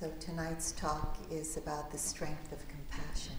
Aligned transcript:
So 0.00 0.10
tonight's 0.18 0.72
talk 0.72 1.18
is 1.30 1.58
about 1.58 1.90
the 1.90 1.98
strength 1.98 2.52
of 2.52 2.64
compassion. 2.68 3.36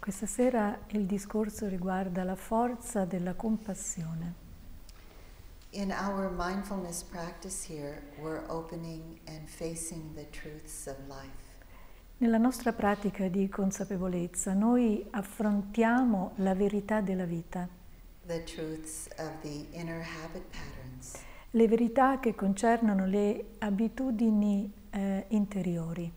Questa 0.00 0.26
sera 0.26 0.76
il 0.88 1.06
discorso 1.06 1.68
riguarda 1.68 2.24
la 2.24 2.34
forza 2.34 3.04
della 3.04 3.34
compassione. 3.34 4.34
In 5.70 5.92
our 5.92 6.32
mindfulness 6.36 7.04
practice 7.04 7.64
here, 7.72 8.02
we're 8.20 8.42
opening 8.48 9.20
and 9.28 9.48
facing 9.48 10.12
the 10.16 10.26
truths 10.30 10.88
of 10.88 10.96
life. 11.06 11.62
Nella 12.16 12.38
nostra 12.38 12.72
pratica 12.72 13.28
di 13.28 13.48
consapevolezza 13.48 14.52
noi 14.52 15.06
affrontiamo 15.10 16.32
la 16.38 16.56
verità 16.56 17.02
della 17.02 17.24
vita, 17.24 17.68
the 18.26 18.42
truths 18.42 19.06
of 19.18 19.30
the 19.42 19.66
inner 19.70 20.02
habit 20.02 20.42
patterns, 20.50 21.22
le 21.50 21.68
verità 21.68 22.18
che 22.18 22.34
concernono 22.34 23.06
le 23.06 23.50
abitudini 23.58 24.82
eh, 24.94 25.24
interiori 25.28 26.12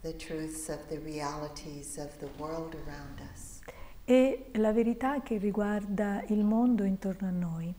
the 0.00 0.16
truths 0.16 0.68
of 0.68 0.86
the 0.88 0.98
realities 0.98 1.96
of 1.96 2.18
the 2.18 2.28
world 2.36 2.74
around 2.86 3.20
us. 3.32 3.60
e 4.04 4.50
la 4.56 4.72
verità 4.72 5.22
che 5.22 5.38
riguarda 5.38 6.22
il 6.28 6.44
mondo 6.44 6.84
intorno 6.84 7.26
a 7.26 7.30
noi. 7.30 7.74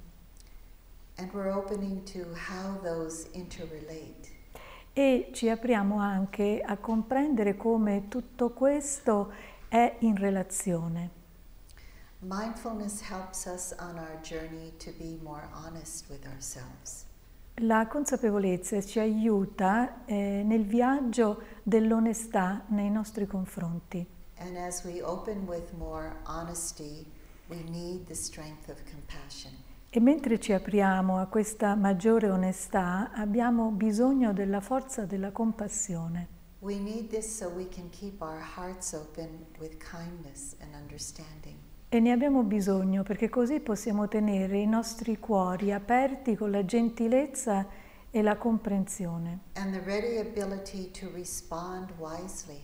E 4.93 5.29
ci 5.33 5.49
apriamo 5.49 5.99
anche 5.99 6.61
a 6.65 6.77
comprendere 6.77 7.55
come 7.55 8.07
tutto 8.07 8.49
questo 8.49 9.31
è 9.67 9.97
in 9.99 10.15
relazione. 10.15 11.23
Mindfulness 12.19 13.01
helps 13.01 13.45
us 13.45 13.75
on 13.77 13.99
our 13.99 14.19
journey 14.21 14.73
to 14.77 14.91
be 14.97 15.19
more 15.21 15.47
honest 15.53 16.09
with 16.09 16.25
ourselves. 16.25 17.05
La 17.59 17.87
consapevolezza 17.87 18.81
ci 18.81 18.99
aiuta 18.99 20.03
eh, 20.03 20.43
nel 20.43 20.65
viaggio 20.65 21.41
dell'onestà 21.63 22.65
nei 22.67 22.89
nostri 22.91 23.25
confronti. 23.25 24.05
Honesty. 26.25 27.05
E 29.89 29.99
mentre 30.01 30.39
ci 30.41 30.51
apriamo 30.51 31.17
a 31.17 31.27
questa 31.27 31.75
maggiore 31.75 32.29
onestà, 32.29 33.11
abbiamo 33.13 33.69
bisogno 33.69 34.33
della 34.33 34.59
forza 34.59 35.05
della 35.05 35.31
compassione. 35.31 36.27
We 36.59 36.77
need 36.77 37.07
this 37.07 37.37
so 37.37 37.47
we 37.47 37.69
can 37.69 37.89
keep 37.89 38.21
our 38.21 38.41
hearts 38.57 38.91
open 38.91 39.45
with 39.59 39.77
kindness 39.77 40.57
and 40.59 40.73
understanding. 40.73 41.64
E 41.95 42.01
ne 42.01 42.11
abbiamo 42.11 42.43
bisogno 42.43 43.03
perché 43.03 43.29
così 43.29 43.61
possiamo 43.61 44.09
tenere 44.09 44.57
i 44.57 44.65
nostri 44.65 45.17
cuori 45.17 45.71
aperti 45.71 46.35
con 46.35 46.51
la 46.51 46.65
gentilezza 46.65 47.65
e 48.11 48.21
la 48.21 48.35
comprensione. 48.35 49.39
And 49.53 49.71
the 49.71 49.79
ready 49.79 50.17
to 50.91 51.07
wisely. 51.97 52.59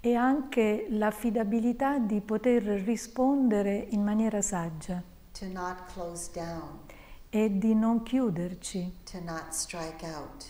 E 0.00 0.14
anche 0.14 0.86
l'affidabilità 0.88 1.98
di 1.98 2.22
poter 2.22 2.62
rispondere 2.62 3.88
in 3.90 4.02
maniera 4.02 4.40
saggia. 4.40 5.02
To 5.32 5.46
not 5.48 5.92
close 5.92 6.30
down, 6.32 6.78
e 7.28 7.58
di 7.58 7.74
non 7.74 8.02
chiuderci. 8.02 9.00
To 9.10 9.20
not 9.20 9.52
out, 10.02 10.46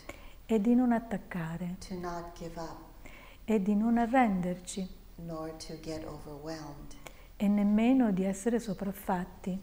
e 0.46 0.60
di 0.60 0.76
non 0.76 0.92
attaccare. 0.92 1.75
To 1.88 1.96
not 1.96 2.38
give 2.38 2.56
up, 2.60 3.00
e 3.44 3.60
di 3.60 3.75
non 3.75 3.98
arrenderci. 3.98 4.88
Nor 5.16 5.50
to 5.54 5.75
get 5.80 6.06
overwhelmed. 6.06 7.01
E 7.42 7.48
nemmeno 7.48 8.12
di 8.12 8.22
essere 8.22 8.60
sopraffatti. 8.60 9.60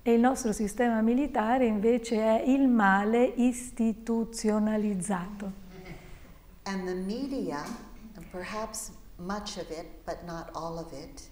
e 0.03 0.13
il 0.13 0.19
nostro 0.19 0.51
sistema 0.51 1.01
militare 1.01 1.65
invece 1.65 2.17
è 2.17 2.43
il 2.45 2.67
male 2.67 3.23
istituzionalizzato. 3.23 5.61
And 6.65 6.85
the 6.85 6.93
media, 6.93 7.61
and 8.15 8.25
perhaps 8.31 8.91
much 9.25 9.57
of 9.57 9.69
it, 9.69 9.85
but 10.05 10.23
not 10.25 10.49
all 10.53 10.77
of 10.77 10.91
it, 10.91 11.29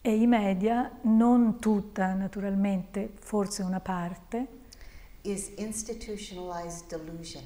E 0.00 0.14
i 0.14 0.26
media, 0.26 0.90
non 1.02 1.58
tutta 1.58 2.14
naturalmente, 2.14 3.10
forse 3.18 3.62
una 3.62 3.80
parte, 3.80 4.46
is 5.22 5.50
institutionalized 5.56 6.86
delusion. 6.88 7.42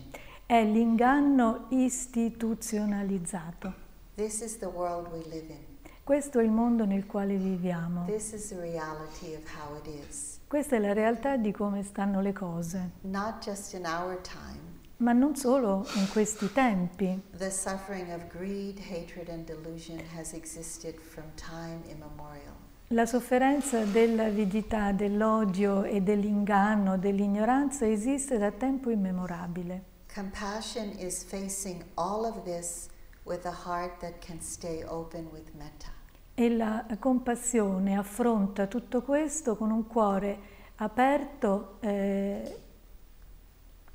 è 0.46 0.62
l'inganno 0.64 1.66
istituzionalizzato. 1.70 3.74
This 4.14 4.40
is 4.42 4.58
the 4.58 4.66
world 4.66 5.08
we 5.10 5.22
live 5.28 5.50
in. 5.50 5.58
Questo 6.04 6.40
è 6.40 6.42
il 6.42 6.50
mondo 6.50 6.84
nel 6.84 7.06
quale 7.06 7.36
viviamo. 7.36 8.04
This 8.04 8.32
is 8.32 8.48
the 8.48 8.60
reality 8.60 9.34
of 9.34 9.42
how 9.56 9.76
it 9.76 9.86
is. 10.08 10.38
Questa 10.46 10.76
è 10.76 10.78
la 10.78 10.92
realtà 10.92 11.36
di 11.36 11.50
come 11.52 11.82
stanno 11.82 12.20
le 12.20 12.32
cose. 12.32 12.90
Not 13.02 13.42
just 13.42 13.72
in 13.72 13.86
our 13.86 14.20
time. 14.20 14.61
Ma 15.02 15.12
non 15.12 15.34
solo 15.34 15.84
in 15.96 16.08
questi 16.12 16.52
tempi. 16.52 17.20
The 17.36 17.50
suffering 17.50 18.08
of 18.12 18.28
greed, 18.28 18.78
hatred, 18.78 19.28
and 19.28 19.44
delusion 19.44 20.00
has 20.16 20.32
existed 20.32 20.94
from 21.00 21.24
time 21.34 21.82
immemorial. 21.88 22.54
La 22.88 23.04
sofferenza 23.04 23.82
dell'avidità, 23.84 24.92
dell'odio 24.92 25.82
e 25.82 26.02
dell'inganno, 26.02 26.98
dell'ignoranza 26.98 27.84
esiste 27.84 28.38
da 28.38 28.52
tempo 28.52 28.90
immemorabile. 28.90 29.82
Compassion 30.14 30.92
is 30.98 31.24
facing 31.24 31.82
all 31.94 32.24
of 32.24 32.44
this 32.44 32.86
with 33.24 33.44
a 33.44 33.54
heart 33.66 33.98
that 33.98 34.24
can 34.24 34.40
stay 34.40 34.84
open 34.84 35.26
with 35.32 35.50
metta. 35.54 35.88
E 36.34 36.48
la 36.54 36.86
compassione 37.00 37.98
affronta 37.98 38.68
tutto 38.68 39.02
questo 39.02 39.56
con 39.56 39.72
un 39.72 39.84
cuore 39.88 40.60
aperto, 40.76 41.78
eh, 41.80 42.61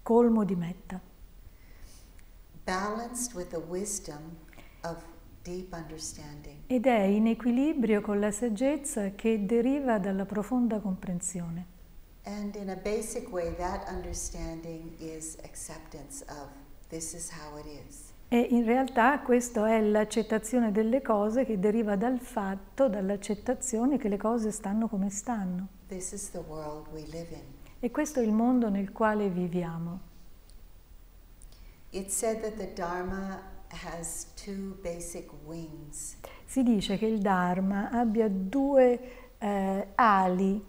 colmo 0.08 0.46
di 0.46 0.56
metta, 0.56 1.02
Balanced 2.64 3.34
with 3.34 3.50
the 3.50 3.60
wisdom 3.60 4.38
of 4.84 5.04
deep 5.44 5.74
understanding. 5.74 6.56
ed 6.68 6.86
è 6.86 7.02
in 7.02 7.28
equilibrio 7.28 8.00
con 8.00 8.18
la 8.18 8.32
saggezza 8.32 9.10
che 9.16 9.46
deriva 9.46 10.00
dalla 10.00 10.24
profonda 10.24 10.80
comprensione. 10.80 11.66
And 12.24 12.56
in 12.56 12.70
a 12.70 12.78
basic 12.78 13.30
way, 13.34 13.54
that 13.56 13.86
understanding 13.90 14.94
is 14.98 15.36
acceptance 15.44 16.24
of 16.30 16.52
this 16.88 17.12
is 17.12 17.30
how 17.30 17.58
it 17.58 17.66
is. 17.66 18.14
E 18.30 18.40
in 18.40 18.64
realtà 18.64 19.20
questo 19.20 19.66
è 19.66 19.82
l'accettazione 19.82 20.72
delle 20.72 21.02
cose 21.02 21.44
che 21.44 21.60
deriva 21.60 21.98
dal 21.98 22.20
fatto, 22.22 22.88
dall'accettazione 22.88 23.98
che 23.98 24.08
le 24.08 24.18
cose 24.18 24.52
stanno 24.52 24.88
come 24.88 25.10
stanno. 25.10 25.68
This 25.88 26.14
is 26.14 26.32
the 26.32 26.44
world 26.48 26.88
we 26.94 27.02
live 27.08 27.28
in. 27.32 27.57
E 27.80 27.92
questo 27.92 28.20
è 28.20 28.24
il 28.24 28.32
mondo 28.32 28.70
nel 28.70 28.92
quale 28.92 29.30
viviamo. 29.30 30.00
Si 36.46 36.64
dice 36.64 36.98
che 36.98 37.06
il 37.06 37.20
Dharma 37.20 37.90
abbia 37.92 38.28
due 38.30 39.30
eh, 39.38 39.88
ali. 39.96 40.66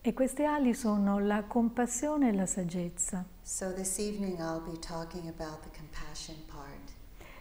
E 0.00 0.14
queste 0.14 0.44
ali 0.44 0.72
sono 0.72 1.18
la 1.18 1.42
compassione 1.42 2.28
e 2.28 2.32
la 2.32 2.46
saggezza. 2.46 3.24
So. 3.42 3.74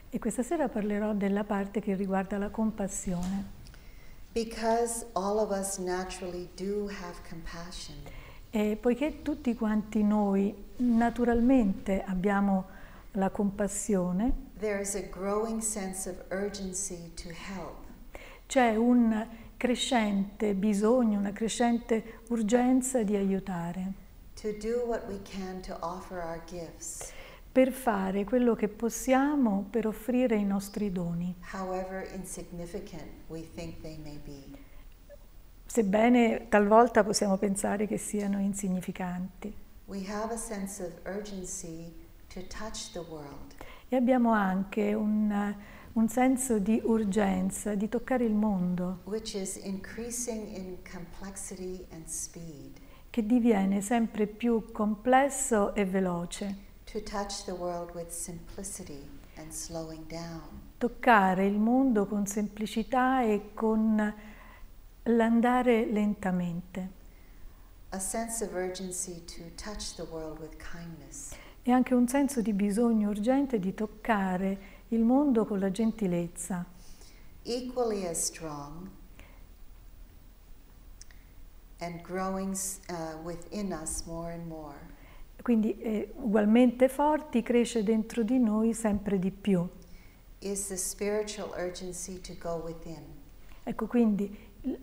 E 0.10 0.20
questa 0.20 0.44
sera 0.44 0.68
parlerò 0.68 1.14
della 1.14 1.44
parte 1.44 1.80
che 1.80 1.96
riguarda 1.96 2.38
la 2.38 2.50
compassione. 2.50 3.55
Because 4.36 5.06
all 5.16 5.40
of 5.40 5.52
us 5.52 5.80
naturally 5.80 6.50
do 6.58 6.90
have 6.90 7.22
compassion, 7.26 7.96
E 8.52 8.76
poiché 8.76 9.22
tutti 9.22 9.56
quanti 9.56 10.04
noi 10.04 10.54
naturalmente 10.80 12.04
abbiamo 12.06 12.66
la 13.14 13.30
compassione, 13.30 14.34
there 14.60 14.82
is 14.82 14.96
a 14.96 15.04
growing 15.10 15.62
sense 15.62 16.10
of 16.10 16.18
urgency 16.32 17.12
to 17.16 17.30
help. 17.30 17.78
c'è 18.46 18.76
un 18.76 19.26
crescente 19.56 20.54
bisogno, 20.54 21.18
una 21.18 21.32
crescente 21.32 22.20
urgenza 22.28 23.04
di 23.04 23.16
aiutare, 23.16 23.94
to 24.42 24.52
do 24.60 24.84
what 24.86 25.06
we 25.08 25.22
can 25.24 25.62
to 25.62 25.78
offer 25.80 26.20
our 26.20 26.42
gifts, 26.46 27.14
per 27.56 27.72
fare 27.72 28.26
quello 28.26 28.54
che 28.54 28.68
possiamo 28.68 29.66
per 29.70 29.88
offrire 29.88 30.36
i 30.36 30.44
nostri 30.44 30.92
doni, 30.92 31.34
however 31.54 32.06
insignificant 32.14 33.08
we 33.28 33.48
think 33.56 33.80
they 33.80 33.98
may 34.04 34.20
be. 34.26 34.58
sebbene 35.66 36.48
talvolta 36.50 37.06
possiamo 37.06 37.38
pensare 37.38 37.88
che 37.88 37.98
siano 37.98 38.40
insignificanti. 38.40 39.54
We 39.86 40.04
have 40.10 40.34
a 40.34 40.38
sense 40.38 40.84
of 40.84 40.92
urgency 41.06 41.94
to 42.34 42.42
touch 42.48 42.92
the 42.92 43.00
world, 43.10 43.54
E 43.88 43.96
abbiamo 43.96 44.34
anche 44.34 44.94
un, 44.94 45.56
un 45.94 46.10
senso 46.10 46.60
di 46.60 46.82
urgenza 46.84 47.74
di 47.76 47.88
toccare 47.88 48.26
il 48.26 48.34
mondo, 48.34 49.00
which 49.06 49.34
is 49.36 49.56
increasing 49.64 50.46
in 50.58 50.76
complexity 50.92 51.86
and 51.92 52.06
speed. 52.08 52.80
che 53.10 53.26
diviene 53.26 53.80
sempre 53.80 54.28
più 54.28 54.74
complesso 54.74 55.74
e 55.74 55.86
veloce. 55.86 56.64
To 56.96 57.02
touch 57.02 57.44
the 57.44 57.54
world 57.54 57.94
with 57.94 58.10
simplicity 58.10 59.04
and 59.36 59.52
slowing 59.52 60.08
down. 60.08 60.62
Toccare 60.78 61.46
il 61.46 61.58
mondo 61.58 62.06
con 62.06 62.26
semplicità 62.26 63.22
e 63.22 63.54
con 63.54 64.14
l'andare 65.04 65.92
lentamente. 65.92 66.90
A 67.90 68.00
sense 68.00 68.46
of 68.46 68.54
urgency 68.54 69.22
to 69.26 69.44
touch 69.62 69.96
the 69.96 70.08
world 70.10 70.40
with 70.40 70.56
kindness. 70.56 71.36
E 71.64 71.72
anche 71.74 71.94
un 71.94 72.08
senso 72.08 72.40
di 72.40 72.54
bisogno 72.54 73.10
urgente 73.10 73.60
di 73.60 73.74
toccare 73.74 74.58
il 74.88 75.04
mondo 75.04 75.44
con 75.46 75.60
la 75.60 75.72
gentilezza. 75.72 76.66
Equally 77.44 78.06
as 78.06 78.24
strong 78.24 78.90
and 81.80 82.02
growing 82.02 82.56
uh, 82.88 83.22
within 83.22 83.74
us 83.74 84.06
more 84.06 84.32
and 84.32 84.48
more 84.48 84.95
Quindi 85.46 85.78
eh, 85.78 86.12
ugualmente 86.16 86.90
forti 86.90 87.44
cresce 87.44 87.84
dentro 87.84 88.24
di 88.24 88.40
noi 88.40 88.74
sempre 88.74 89.20
di 89.20 89.30
più. 89.30 89.64
is 90.40 90.66
the 90.70 90.76
spiritual 90.76 91.52
urgency 91.56 92.20
to 92.20 92.34
go 92.40 92.64
within. 92.66 93.04
Ecco 93.64 93.86
quindi 93.86 94.36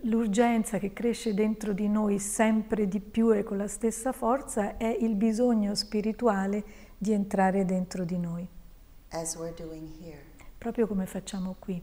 l'urgenza 0.03 0.77
che 0.77 0.93
cresce 0.93 1.33
dentro 1.33 1.73
di 1.73 1.89
noi 1.89 2.17
sempre 2.17 2.87
di 2.87 3.01
più 3.01 3.33
e 3.35 3.43
con 3.43 3.57
la 3.57 3.67
stessa 3.67 4.13
forza 4.13 4.77
è 4.77 4.87
il 4.87 5.15
bisogno 5.15 5.75
spirituale 5.75 6.63
di 6.97 7.11
entrare 7.11 7.65
dentro 7.65 8.05
di 8.05 8.17
noi, 8.17 8.47
as 9.09 9.35
we're 9.35 9.53
doing 9.53 9.89
here. 10.01 10.21
proprio 10.57 10.87
come 10.87 11.05
facciamo 11.05 11.57
qui. 11.59 11.81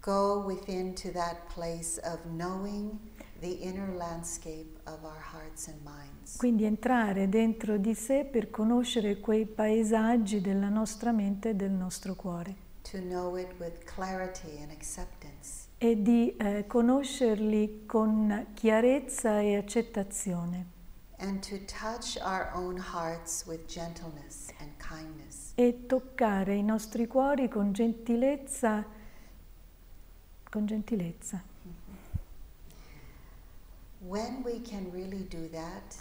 Go 0.00 0.42
within 0.44 0.94
to 0.94 1.12
that 1.12 1.36
place 1.54 2.00
of 2.02 2.18
knowing 2.24 2.98
the 3.40 3.48
inner 3.62 3.92
landscape 3.96 4.78
of 4.84 5.02
our 5.04 5.20
hearts 5.32 5.68
and 5.68 5.78
minds. 5.82 6.36
Quindi 6.36 6.64
entrare 6.64 7.28
dentro 7.28 7.76
di 7.78 7.94
sé 7.94 8.24
per 8.24 8.50
conoscere 8.50 9.18
quei 9.18 9.46
paesaggi 9.46 10.40
della 10.40 10.68
nostra 10.68 11.12
mente 11.12 11.50
e 11.50 11.54
del 11.54 11.70
nostro 11.70 12.14
cuore 12.14 12.68
To 12.90 12.98
know 12.98 13.36
it 13.36 13.48
with 13.58 13.84
clarity 13.84 14.58
and 14.60 14.70
acceptance. 14.70 15.68
e 15.78 16.00
di 16.02 16.34
eh, 16.36 16.66
conoscerli 16.66 17.84
con 17.86 18.46
chiarezza 18.54 19.40
e 19.40 19.56
accettazione 19.56 20.66
And 21.18 21.40
to 21.46 21.56
touch 21.66 22.16
our 22.22 22.50
own 22.54 22.78
hearts 22.78 23.44
with 23.46 23.66
gentleness 23.66 24.48
and 24.58 24.70
kindness. 24.78 25.52
e 25.54 25.84
toccare 25.86 26.54
i 26.56 26.62
nostri 26.62 27.06
cuori 27.06 27.48
con 27.48 27.72
gentilezza, 27.72 28.84
con 30.50 30.66
gentilezza. 30.66 31.42
When 34.02 34.42
we 34.44 34.60
can 34.62 34.90
really 34.92 35.26
do 35.28 35.48
that, 35.50 35.94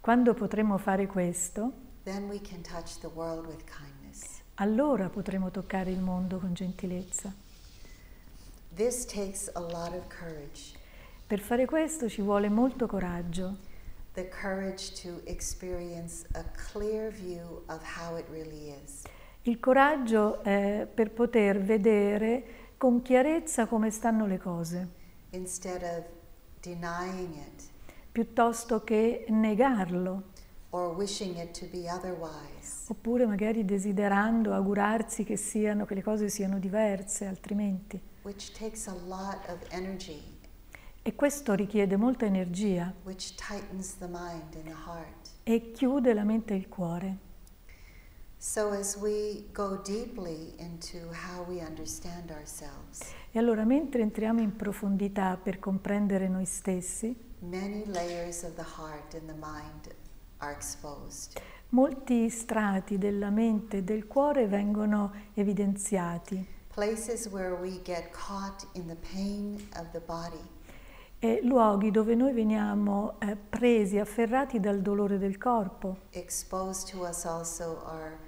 Quando 0.00 0.34
potremo 0.34 0.76
fare 0.78 1.06
questo, 1.06 1.72
then 2.04 2.28
we 2.28 2.40
can 2.40 2.62
touch 2.62 2.98
the 3.00 3.08
world 3.08 3.46
with 3.46 3.64
kindness. 3.64 4.42
allora 4.56 5.08
potremo 5.08 5.50
toccare 5.50 5.90
il 5.90 6.00
mondo 6.00 6.38
con 6.38 6.52
gentilezza. 6.54 7.32
This 8.74 9.06
takes 9.06 9.50
a 9.54 9.60
lot 9.60 9.94
of 9.94 10.06
courage. 10.08 10.74
Per 11.26 11.40
fare 11.40 11.64
questo 11.66 12.08
ci 12.08 12.20
vuole 12.22 12.48
molto 12.48 12.86
coraggio, 12.86 13.56
The 14.12 14.28
courage 14.28 14.92
to 15.02 15.20
experience 15.24 16.26
a 16.34 16.44
clear 16.72 17.10
view 17.10 17.62
of 17.68 17.82
how 17.98 18.16
it 18.16 18.26
really 18.30 18.72
is. 18.82 19.02
il 19.42 19.58
coraggio 19.60 20.42
eh, 20.44 20.86
per 20.92 21.10
poter 21.10 21.60
vedere 21.60 22.44
con 22.78 23.02
chiarezza 23.02 23.66
come 23.66 23.90
stanno 23.90 24.26
le 24.26 24.38
cose, 24.38 24.88
instead 25.30 25.82
of 25.82 26.04
it 26.72 27.62
piuttosto 28.12 28.82
che 28.82 29.26
negarlo, 29.28 30.22
or 30.70 30.94
wishing 30.94 31.36
it 31.36 31.50
to 31.58 31.66
be 31.70 31.88
otherwise. 31.88 32.84
oppure 32.88 33.26
magari 33.26 33.64
desiderando, 33.64 34.52
augurarsi 34.54 35.22
che, 35.24 35.36
siano, 35.36 35.84
che 35.84 35.94
le 35.94 36.02
cose 36.02 36.28
siano 36.28 36.58
diverse 36.58 37.26
altrimenti. 37.26 38.00
which 38.22 38.52
takes 38.52 38.86
a 38.88 38.94
lot 39.06 39.38
of 39.48 39.58
energy, 39.70 40.34
E 41.02 41.14
questo 41.14 41.54
richiede 41.54 41.96
molta 41.96 42.24
energia 42.24 42.92
which 43.04 43.34
tightens 43.36 43.96
the 43.98 44.08
mind 44.08 44.54
and 44.54 44.64
the 44.64 44.74
heart. 44.86 45.28
e 45.44 45.70
chiude 45.72 46.12
la 46.14 46.24
mente 46.24 46.54
e 46.54 46.56
il 46.56 46.68
cuore. 46.68 47.18
So, 48.38 48.70
as 48.70 48.96
we 49.00 49.46
go 49.52 49.80
deeply 49.82 50.52
into 50.58 50.98
how 51.10 51.42
we 51.48 51.60
understand 51.60 52.30
ourselves, 52.30 53.00
E 53.36 53.38
allora 53.38 53.64
mentre 53.64 54.00
entriamo 54.00 54.40
in 54.40 54.56
profondità 54.56 55.36
per 55.36 55.58
comprendere 55.58 56.26
noi 56.26 56.46
stessi, 56.46 57.14
molti 61.68 62.30
strati 62.30 62.96
della 62.96 63.28
mente 63.28 63.76
e 63.76 63.82
del 63.82 64.06
cuore 64.06 64.46
vengono 64.46 65.12
evidenziati. 65.34 66.46
E 71.18 71.40
luoghi 71.42 71.90
dove 71.90 72.14
noi 72.14 72.32
veniamo 72.32 73.20
eh, 73.20 73.36
presi, 73.36 73.98
afferrati 73.98 74.60
dal 74.60 74.80
dolore 74.80 75.18
del 75.18 75.36
corpo. 75.36 75.98
Exposed 76.12 76.90
to 76.90 77.06
us 77.06 77.26
also 77.26 77.84
are 77.84 78.25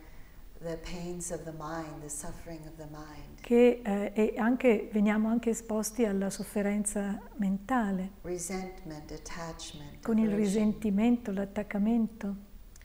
mind, 1.53 2.03
the 2.03 2.09
suffering 2.09 2.61
of 2.67 2.77
the 2.77 2.87
mind, 2.91 3.41
che, 3.41 3.81
eh, 3.85 4.13
e 4.15 4.39
anche, 4.39 4.89
veniamo 4.93 5.29
anche 5.29 5.51
esposti 5.51 6.05
alla 6.05 6.31
sofferenza 6.31 7.21
mentale, 7.37 8.13
resentment, 8.23 9.11
attachment, 9.13 10.03
con 10.03 10.19
il 10.19 10.31
risentimento, 10.31 11.33
l'attaccamento. 11.33 12.35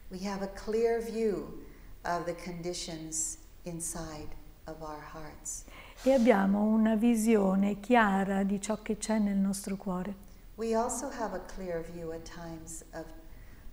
We 0.09 0.27
have 0.27 0.43
a 0.43 0.49
clear 0.49 1.01
view 1.01 1.63
of 2.03 2.25
the 2.25 2.35
conditions 2.35 3.37
inside 3.63 4.35
of 4.65 4.81
our 4.81 5.01
hearts. 5.13 5.65
E 6.03 6.13
abbiamo 6.13 6.63
una 6.63 6.95
visione 6.95 7.79
chiara 7.79 8.43
di 8.43 8.59
ciò 8.59 8.81
che 8.81 8.97
c'è 8.97 9.19
nel 9.19 9.37
nostro 9.37 9.75
cuore. 9.77 10.31
We 10.55 10.75
also 10.75 11.09
have 11.09 11.35
a 11.35 11.41
clear 11.55 11.81
view 11.81 12.11
at 12.11 12.23
times 12.23 12.83
of 12.93 13.05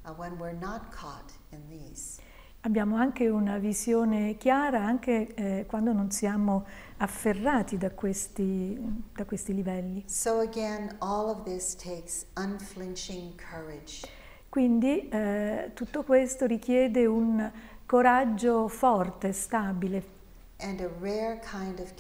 uh, 0.05 0.13
when 0.17 0.39
we're 0.39 0.57
not 0.57 0.91
caught 0.91 1.33
in 1.51 1.61
these. 1.69 2.21
Abbiamo 2.63 2.97
anche 2.97 3.29
una 3.29 3.57
visione 3.59 4.37
chiara 4.37 4.85
anche 4.85 5.35
eh, 5.35 5.65
quando 5.67 5.93
non 5.93 6.11
siamo 6.11 6.67
afferrati 6.99 7.79
da 7.79 7.91
questi, 7.91 8.79
da 9.15 9.25
questi 9.25 9.55
livelli. 9.55 10.05
So 10.07 10.41
again, 10.41 10.95
all 10.99 11.31
of 11.31 11.45
this 11.45 11.75
takes 11.75 12.27
unflinching 12.37 13.33
courage. 13.41 14.07
Quindi 14.49 15.09
eh, 15.09 15.71
tutto 15.75 16.03
questo 16.03 16.45
richiede 16.45 17.07
un 17.07 17.51
coraggio 17.87 18.69
forte, 18.69 19.33
stabile 19.33 20.19
and 20.63 20.81
a 20.81 20.91
rare 21.01 21.41
kind 21.41 21.79
of 21.81 21.93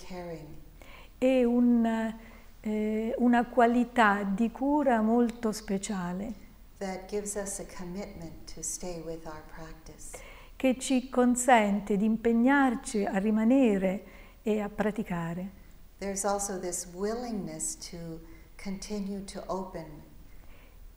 e 1.18 1.44
un, 1.44 2.14
eh, 2.60 3.14
una 3.18 3.44
qualità 3.46 4.22
di 4.22 4.50
cura 4.50 5.00
molto 5.00 5.52
speciale 5.52 6.48
that 6.78 7.08
gives 7.08 7.34
us 7.34 7.60
a 7.60 7.64
commitment 7.64 8.46
to 8.46 8.62
stay 8.62 9.02
with 9.04 9.26
our 9.26 9.42
practice. 9.54 10.12
Che 10.60 10.76
ci 10.78 11.08
consente 11.08 11.96
di 11.96 12.04
impegnarci 12.04 13.06
a 13.06 13.16
rimanere 13.16 14.04
e 14.42 14.60
a 14.60 14.68
praticare. 14.68 15.50
There's 15.96 16.24
also 16.24 16.60
this 16.60 16.86
willingness 16.92 17.78
to 17.88 18.20
continue 18.62 19.24
to 19.24 19.42
open 19.46 20.02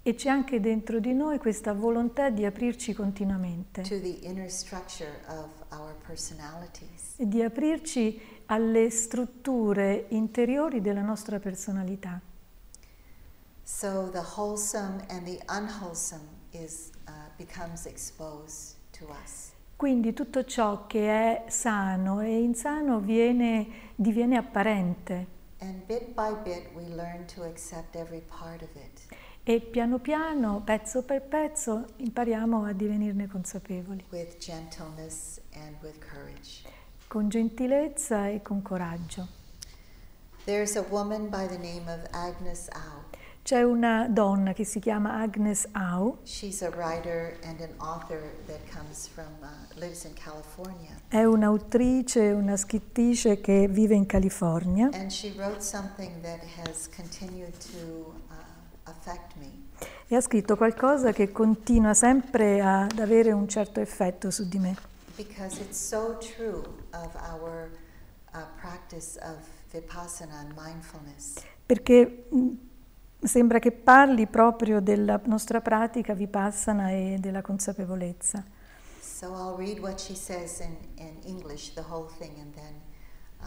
E 0.02 0.16
c'è 0.16 0.28
anche 0.28 0.60
dentro 0.60 1.00
di 1.00 1.14
noi 1.14 1.38
questa 1.38 1.72
volontà 1.72 2.30
di 2.30 2.44
aprirci 2.44 2.94
continuamente 2.94 3.84
to 3.84 4.02
the 4.02 4.18
inner 4.24 4.52
of 5.30 5.48
our 5.70 5.96
e 7.16 7.26
di 7.26 7.42
aprirci 7.42 8.20
alle 8.48 8.90
strutture 8.90 10.08
interiori 10.10 10.82
della 10.82 11.04
nostra 11.04 11.40
personalità. 11.40 12.20
So 13.64 14.10
the 14.12 14.26
wholesome 14.36 15.06
and 15.08 15.24
the 15.24 15.42
unwholesome 15.48 16.28
is, 16.52 16.90
uh, 17.08 17.12
becomes 17.38 17.86
exposed 17.86 18.76
to 19.00 19.06
us. 19.06 19.53
Quindi 19.76 20.14
tutto 20.14 20.46
ciò 20.46 20.88
che 20.88 21.10
è 21.10 21.44
sano 21.50 22.22
e 22.22 22.42
insano 22.42 23.00
viene, 23.00 23.68
diviene 23.96 24.38
apparente 24.38 25.34
bit 25.88 26.16
by 26.16 26.34
bit, 26.44 26.70
we 26.76 26.84
learn 26.88 27.26
to 27.28 27.44
every 27.96 28.22
part 28.22 28.62
of 28.62 28.70
it. 28.76 29.02
e 29.46 29.60
piano 29.60 30.00
piano, 30.00 30.62
pezzo 30.64 31.04
per 31.04 31.22
pezzo, 31.22 31.86
impariamo 31.98 32.64
a 32.64 32.72
divenirne 32.72 33.28
consapevoli, 33.28 34.06
with 34.10 34.38
and 35.54 35.76
with 35.82 36.00
con 37.08 37.30
gentilezza 37.30 38.30
e 38.30 38.42
con 38.42 38.62
coraggio. 38.62 39.28
There's 40.46 40.76
a 40.76 40.86
woman 40.90 41.30
by 41.30 41.48
the 41.48 41.58
name 41.58 41.88
of 41.88 42.08
Agnes 42.12 42.70
Au. 42.70 43.13
C'è 43.44 43.62
una 43.62 44.08
donna 44.10 44.54
che 44.54 44.64
si 44.64 44.80
chiama 44.80 45.20
Agnes 45.20 45.68
Au, 45.74 46.20
She's 46.24 46.62
a 46.62 46.70
writer 46.70 47.38
and 47.44 47.60
an 47.60 47.72
author 47.78 48.22
that 48.46 48.60
comes 48.74 49.06
from, 49.06 49.26
uh, 49.42 49.48
lives 49.80 50.06
in 50.06 50.14
California. 50.14 50.92
è 51.10 51.26
un'autrice, 51.26 52.32
una 52.32 52.56
scrittrice 52.56 53.42
che 53.42 53.68
vive 53.68 53.96
in 53.96 54.06
California 54.06 54.90
And 54.94 55.12
she 55.12 55.34
wrote 55.36 55.60
something 55.62 56.22
that 56.22 56.40
has 56.66 56.88
continued 56.96 57.52
to 57.74 58.14
uh, 58.30 58.34
affect 58.90 59.34
me. 59.38 59.52
e 60.08 60.16
ha 60.16 60.22
scritto 60.22 60.56
qualcosa 60.56 61.12
che 61.12 61.30
continua 61.34 61.94
sempre 61.94 62.62
ad 62.62 62.98
avere 63.00 63.34
un 63.34 63.50
certo 63.50 63.82
effetto 63.82 64.32
su 64.32 64.48
di 64.48 64.58
me. 64.58 64.74
Because 65.18 65.60
it's 65.60 65.78
so 65.86 66.18
true 66.18 66.64
of 66.94 67.14
our 67.30 67.70
uh, 68.34 68.38
practice 68.58 69.20
of 69.22 69.36
vipassana 69.70 70.40
and 70.40 70.54
mindfulness. 70.56 71.34
perché 71.66 72.28
mh, 72.30 72.48
sembra 73.24 73.60
che 73.60 73.72
parli 73.72 74.28
proprio 74.28 74.80
della 74.82 75.20
nostra 75.26 75.62
pratica 75.62 76.14
vipassana 76.14 76.92
e 76.92 77.18
della 77.20 77.42
consapevolezza. 77.42 78.44
So 79.00 79.28
I'll 79.28 79.56
read 79.56 79.80
what 79.80 80.00
she 80.00 80.16
says 80.16 80.60
in, 80.60 80.76
in 80.96 81.16
English, 81.26 81.74
the 81.74 81.84
whole 81.90 82.10
thing, 82.18 82.38
and 82.40 82.54
then 82.54 82.82
uh, 83.42 83.46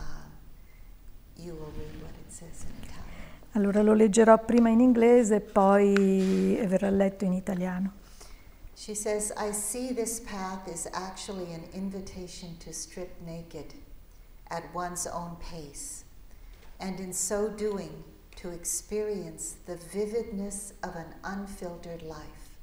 you 1.37 1.55
will 1.55 1.73
read 1.77 2.01
what 2.03 2.13
it 2.25 2.33
says 2.33 2.63
in 2.63 2.73
Italian. 2.83 3.05
Allora 3.53 3.83
lo 3.83 3.95
leggerò 3.95 4.39
prima 4.39 4.69
in 4.69 4.81
inglese 4.81 5.37
e 5.37 5.41
poi 5.41 6.59
verrà 6.67 6.91
letto 6.91 7.25
in 7.25 7.33
italiano. 7.33 7.93
She 8.75 8.95
says, 8.95 9.33
I 9.37 9.53
see 9.53 9.95
this 9.95 10.21
path 10.21 10.69
is 10.69 10.87
actually 10.93 11.53
an 11.55 11.65
invitation 11.73 12.57
to 12.59 12.73
strip 12.73 13.11
naked 13.25 13.73
at 14.49 14.63
one's 14.75 15.07
own 15.07 15.37
pace, 15.39 16.05
and 16.79 17.01
in 17.01 17.13
so 17.15 17.49
doing, 17.49 18.05
to 18.47 18.53
experience 18.53 19.57
the 19.65 19.77
vividness 19.93 20.73
of 20.83 20.95
an 20.95 21.13
unfiltered 21.25 22.03
life. 22.03 22.55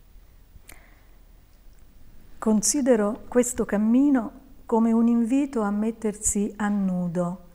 Considero 2.39 3.23
questo 3.27 3.65
cammino 3.65 4.41
come 4.65 4.93
un 4.93 5.07
invito 5.07 5.61
a 5.61 5.71
mettersi 5.71 6.53
a 6.57 6.69
nudo, 6.69 7.49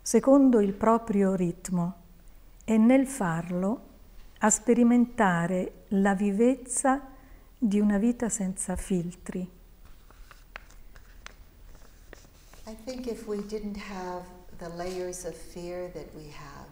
secondo 0.00 0.60
il 0.60 0.72
proprio 0.72 1.34
ritmo, 1.34 1.94
e 2.64 2.78
nel 2.78 3.06
farlo 3.06 3.92
a 4.38 4.48
sperimentare 4.48 5.84
la 5.88 6.14
vivezza 6.14 7.06
di 7.58 7.80
una 7.80 7.98
vita 7.98 8.30
senza 8.30 8.76
filtri. 8.76 9.50
I 12.66 12.76
think 12.84 13.06
if 13.06 13.26
we 13.26 13.44
didn't 13.46 13.76
have 13.76 14.24
the 14.58 14.68
layers 14.70 15.24
of 15.24 15.34
fear 15.34 15.90
that 15.92 16.06
we 16.14 16.30
have, 16.30 16.63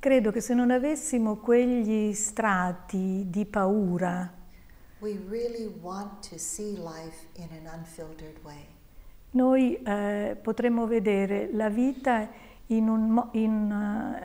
Credo 0.00 0.30
che 0.30 0.40
se 0.40 0.54
non 0.54 0.70
avessimo 0.70 1.36
quegli 1.36 2.14
strati 2.14 3.26
di 3.28 3.44
paura, 3.44 4.32
really 5.28 5.70
noi 9.32 9.82
eh, 9.82 10.38
potremmo 10.40 10.86
vedere 10.86 11.50
la 11.52 11.68
vita 11.68 12.30
in 12.68 12.88
un 12.88 13.28
in, 13.32 13.70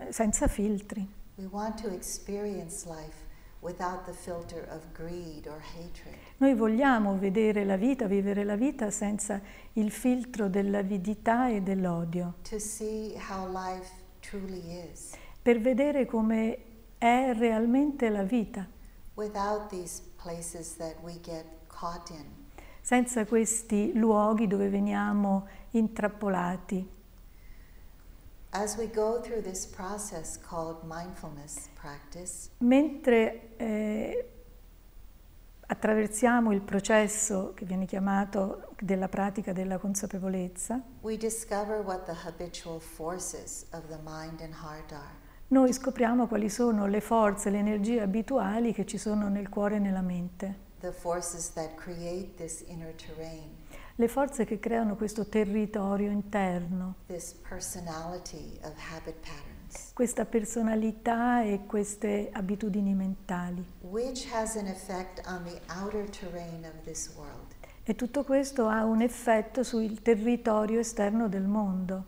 eh, 0.08 0.14
senza 0.14 0.48
filtri. 0.48 1.06
Filter. 5.60 6.14
Noi 6.38 6.54
vogliamo 6.54 7.18
vedere 7.18 7.66
la 7.66 7.76
vita, 7.76 8.06
vivere 8.06 8.46
la 8.46 8.56
vita 8.56 8.90
senza 8.92 9.42
il 9.74 9.92
filtro 9.92 10.48
dell'avidità 10.48 11.50
e 11.50 11.62
dell'odio, 11.62 12.36
to 12.50 12.60
see 12.60 13.14
how 13.30 13.46
life 13.46 13.92
truly 14.22 14.62
is, 14.90 15.12
per 15.46 15.60
vedere 15.60 16.08
come 16.08 16.58
è 16.98 17.32
realmente 17.38 18.10
la 18.10 18.24
vita, 18.24 18.68
senza 22.82 23.26
questi 23.28 23.92
luoghi 23.94 24.48
dove 24.48 24.70
veniamo 24.70 25.48
intrappolati. 25.70 26.90
Practice, 31.80 32.50
Mentre 32.58 33.56
eh, 33.58 34.30
attraversiamo 35.68 36.54
il 36.54 36.62
processo 36.62 37.54
che 37.54 37.66
viene 37.66 37.86
chiamato 37.86 38.70
della 38.80 39.10
pratica 39.10 39.54
della 39.54 39.78
consapevolezza, 39.78 40.82
we 41.02 41.16
discover 41.16 41.86
what 41.86 42.06
the 42.06 42.16
habitual 42.28 42.80
forces 42.80 43.68
of 43.74 43.86
the 43.90 44.00
mind 44.04 44.42
and 44.42 44.52
heart 44.52 44.92
are. 44.92 45.25
Noi 45.48 45.72
scopriamo 45.74 46.26
quali 46.28 46.50
sono 46.50 46.88
le 46.88 47.02
forze, 47.02 47.52
le 47.52 47.60
energie 47.60 48.02
abituali 48.02 48.74
che 48.74 48.86
ci 48.86 48.98
sono 48.98 49.30
nel 49.30 49.48
cuore 49.48 49.76
e 49.76 49.80
nella 49.80 50.02
mente, 50.02 50.64
le 53.98 54.08
forze 54.08 54.44
che 54.44 54.60
creano 54.60 54.96
questo 54.96 55.28
territorio 55.28 56.10
interno, 56.12 56.96
questa 59.94 60.26
personalità 60.26 61.44
e 61.44 61.66
queste 61.66 62.30
abitudini 62.34 62.94
mentali. 62.94 63.64
E 67.84 67.96
tutto 67.96 68.24
questo 68.24 68.68
ha 68.68 68.84
un 68.84 69.02
effetto 69.02 69.64
sul 69.64 70.02
territorio 70.02 70.80
esterno 70.80 71.30
del 71.30 71.44
mondo. 71.46 72.08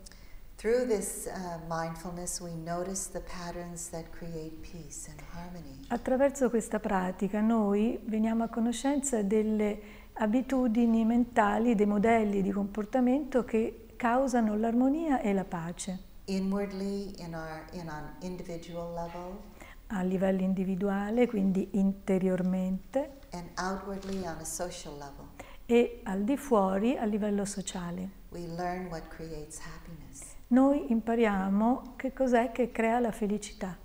Through 0.60 0.88
this 0.88 1.28
uh, 1.28 1.60
mindfulness, 1.68 2.42
we 2.42 2.56
notice 2.56 3.12
the 3.12 3.20
patterns 3.20 3.90
that 3.90 4.06
create 4.12 4.60
peace 4.64 5.08
and 5.08 5.22
harmony. 5.32 5.86
Attraverso 5.90 6.50
questa 6.50 6.80
pratica 6.80 7.42
noi 7.42 8.00
veniamo 8.06 8.44
a 8.44 8.48
conoscenza 8.48 9.22
delle 9.22 9.80
abitudini 10.14 11.06
mentali, 11.06 11.76
dei 11.76 11.86
modelli 11.86 12.42
di 12.42 12.50
comportamento 12.52 13.44
che 13.44 13.86
causano 13.96 14.58
l'armonia 14.58 15.22
e 15.22 15.32
la 15.32 15.44
pace 15.44 16.00
Inwardly, 16.26 17.14
in 17.20 17.36
our 17.36 17.64
in 17.74 17.88
an 17.88 18.16
individual 18.22 18.94
level, 18.96 19.38
a 19.88 20.02
livello 20.02 20.42
individuale, 20.42 21.28
quindi 21.28 21.70
interiormente, 21.74 23.20
and 23.30 23.48
outwardly 23.60 24.26
on 24.26 24.38
a 24.40 24.44
social 24.44 24.98
level. 24.98 25.28
e 25.68 26.02
al 26.06 26.24
di 26.24 26.36
fuori 26.36 26.98
a 26.98 27.06
livello 27.06 27.46
sociale. 27.46 28.10
We 28.30 28.48
learn 28.48 28.88
what 28.88 29.08
creates 29.10 29.60
happiness. 29.60 30.07
Noi 30.50 30.92
impariamo 30.92 31.94
che 31.98 32.14
cos'è 32.14 32.52
che 32.52 32.72
crea 32.72 33.00
la 33.00 33.12
felicità. 33.12 33.78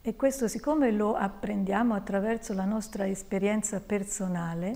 E 0.00 0.16
questo 0.16 0.48
siccome 0.48 0.90
lo 0.92 1.14
apprendiamo 1.16 1.94
attraverso 1.94 2.54
la 2.54 2.64
nostra 2.64 3.06
esperienza 3.08 3.80
personale 3.80 4.72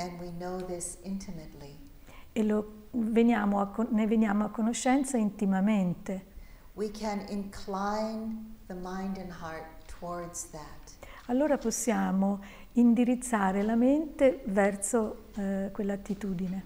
e 2.33 2.43
lo 2.43 2.73
veniamo 2.91 3.61
a 3.61 3.87
ne 3.91 4.07
veniamo 4.07 4.45
a 4.45 4.51
conoscenza 4.51 5.17
intimamente, 5.17 6.31
we 6.75 6.91
can 6.91 7.25
incline 7.29 8.57
the 8.67 8.75
mind 8.75 9.19
and 9.19 9.31
heart 9.31 9.65
towards 9.87 10.51
that. 10.51 10.82
Allora 11.33 11.57
possiamo 11.57 12.41
indirizzare 12.73 13.63
la 13.63 13.75
mente 13.75 14.43
verso 14.45 15.25
eh, 15.35 15.71
quell'attitudine. 15.73 16.65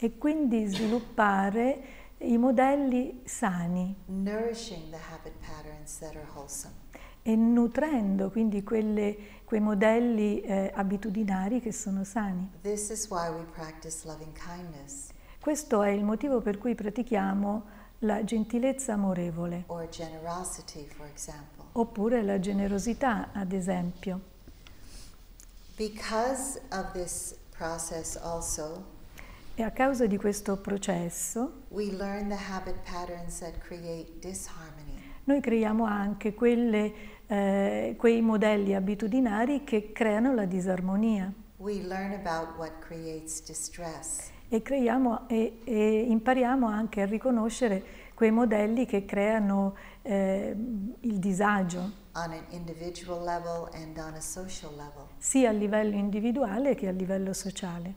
E 0.00 0.16
quindi 0.16 0.66
sviluppare 0.66 1.82
i 2.20 2.38
modelli 2.38 3.20
sani. 3.24 3.94
E 7.22 7.36
nutrendo 7.36 8.30
quindi 8.30 8.62
quelle- 8.62 9.16
quei 9.44 9.60
modelli 9.60 10.40
eh, 10.40 10.72
abitudinari 10.74 11.60
che 11.60 11.72
sono 11.72 12.02
sani. 12.02 12.50
Questo 15.38 15.82
è 15.82 15.90
il 15.90 16.02
motivo 16.02 16.40
per 16.40 16.56
cui 16.56 16.74
pratichiamo 16.74 17.80
la 18.00 18.24
gentilezza 18.24 18.94
amorevole. 18.94 19.64
Or 19.66 19.86
generosity, 19.88 20.86
for 20.86 21.06
example. 21.06 21.61
Oppure 21.72 22.22
la 22.22 22.38
generosità, 22.38 23.30
ad 23.32 23.52
esempio. 23.52 24.20
Because 25.76 26.60
of 26.70 26.92
this 26.92 27.34
process, 27.56 28.16
also, 28.16 28.84
E 29.54 29.62
a 29.62 29.70
causa 29.70 30.06
di 30.06 30.16
questo 30.16 30.56
processo 30.56 31.64
we 31.68 31.90
learn 31.92 32.28
the 32.28 32.38
habit 32.50 32.76
patterns 32.84 33.38
that 33.40 33.58
create 33.58 34.10
disharmony. 34.20 34.98
noi 35.24 35.40
creiamo 35.40 35.84
anche 35.84 36.32
quelle, 36.32 36.92
eh, 37.26 37.94
quei 37.98 38.22
modelli 38.22 38.74
abitudinari 38.74 39.62
che 39.64 39.92
creano 39.92 40.34
la 40.34 40.46
disarmonia 40.46 41.30
We 41.58 41.82
learn 41.82 42.12
about 42.14 42.56
what 42.56 42.78
creates 42.80 43.42
distress. 43.44 44.30
e, 44.48 44.62
creiamo, 44.62 45.28
e, 45.28 45.58
e 45.64 46.00
impariamo 46.08 46.66
anche 46.66 47.02
a 47.02 47.06
riconoscere 47.06 47.84
quei 48.14 48.30
modelli 48.30 48.84
che 48.86 49.04
creano 49.04 49.74
eh, 50.02 50.54
il 51.00 51.18
disagio, 51.18 51.78
on 52.14 52.32
an 52.32 52.44
individual 52.50 53.22
level 53.22 53.68
and 53.72 53.96
on 53.98 54.14
a 54.14 54.20
social 54.20 54.74
level. 54.76 55.08
sia 55.18 55.48
a 55.50 55.52
livello 55.52 55.94
individuale 55.96 56.74
che 56.74 56.88
a 56.88 56.92
livello 56.92 57.32
sociale. 57.32 57.94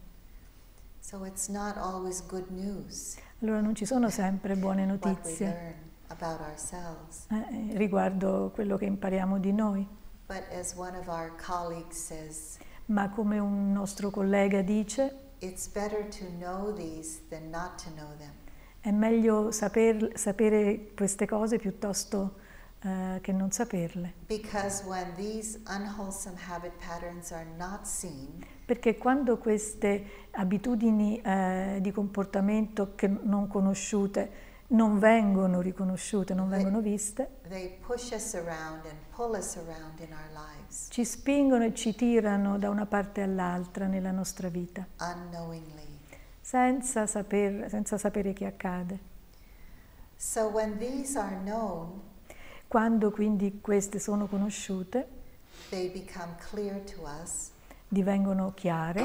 So 1.00 1.24
it's 1.26 1.48
not 1.50 1.78
always 1.78 2.26
good 2.26 2.50
news 2.50 3.16
Allora 3.42 3.62
non 3.62 3.76
ci 3.76 3.86
sono 3.86 4.10
sempre 4.10 4.56
buone 4.56 4.86
notizie 4.88 5.76
ourselves. 6.20 7.28
eh, 7.30 7.78
riguardo 7.78 8.52
quello 8.54 8.78
che 8.78 8.86
impariamo 8.86 9.38
di 9.38 9.52
noi, 9.52 9.88
But 10.28 10.44
as 10.52 10.74
one 10.76 10.98
of 10.98 11.08
our 11.08 11.32
colleagues 11.36 11.98
says, 11.98 12.58
ma 12.88 13.10
come 13.10 13.38
un 13.38 13.72
nostro 13.72 14.10
collega 14.10 14.62
dice, 14.64 15.14
it's 15.40 15.68
better 15.68 16.08
to 16.08 16.26
know 16.40 16.74
these 16.74 17.20
than 17.30 17.50
not 17.52 17.78
to 17.84 17.90
know 17.92 18.16
them. 18.18 18.34
È 18.86 18.92
meglio 18.92 19.50
saper- 19.50 20.15
sapere 20.15 20.92
queste 20.96 21.25
cose 21.25 21.58
piuttosto 21.58 22.36
eh, 22.82 23.18
che 23.20 23.32
non 23.32 23.50
saperle, 23.50 24.13
seen, 27.82 28.46
perché 28.63 28.96
quando 28.96 29.39
queste 29.39 30.27
abitudini 30.34 31.20
eh, 31.20 31.80
di 31.82 31.92
comportamento 31.92 32.94
che 32.94 33.08
non 33.08 33.48
conosciute 33.48 34.44
non 34.68 35.00
vengono 35.00 35.62
riconosciute, 35.62 36.36
non 36.36 36.48
vengono 36.48 36.80
viste, 36.80 37.39
ci 40.89 41.04
spingono 41.04 41.63
e 41.63 41.74
ci 41.74 41.96
tirano 41.96 42.60
da 42.60 42.70
una 42.70 42.86
parte 42.86 43.24
all'altra 43.24 43.88
nella 43.88 44.12
nostra 44.12 44.48
vita, 44.50 44.86
unknowingly. 45.00 45.85
Senza, 46.46 47.08
saper- 47.08 47.68
senza 47.70 47.98
sapere 47.98 48.32
che 48.32 48.46
accade. 48.46 49.00
So 50.16 50.51
known, 51.44 52.01
Quando 52.68 53.10
quindi 53.10 53.62
queste 53.62 53.98
sono 53.98 54.27
conosciute, 54.27 55.08
us, 57.01 57.50
divengono 57.88 58.53
chiare, 58.53 59.03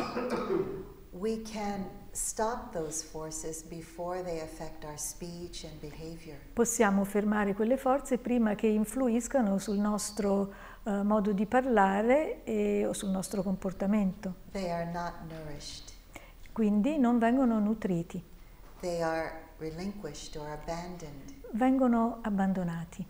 we 1.12 1.40
can 1.40 1.88
stop 2.10 2.72
those 2.72 3.02
forces 3.02 3.62
before 3.62 4.22
they 4.22 4.40
affect 4.40 4.84
our 4.84 4.98
speech 4.98 5.64
and 5.64 5.80
behavior. 5.80 6.36
possiamo 6.52 7.04
fermare 7.04 7.54
quelle 7.54 7.78
forze 7.78 8.18
prima 8.18 8.54
che 8.54 8.66
influiscano 8.66 9.56
sul 9.56 9.78
nostro 9.78 10.52
eh, 10.84 11.02
modo 11.02 11.32
di 11.32 11.46
parlare 11.46 12.44
e, 12.44 12.84
o 12.84 12.92
sul 12.92 13.08
nostro 13.08 13.42
comportamento. 13.42 14.34
They 14.52 14.70
are 14.70 14.90
not 14.92 15.14
nourished, 15.28 15.89
Quindi 16.60 16.98
non 16.98 17.18
vengono 17.18 17.58
nutriti, 17.58 18.22
they 18.80 19.00
are 19.00 19.32
relinquished 19.56 20.36
or 20.36 20.46
abandoned. 20.50 21.32
vengono 21.52 22.18
abbandonati. 22.20 23.02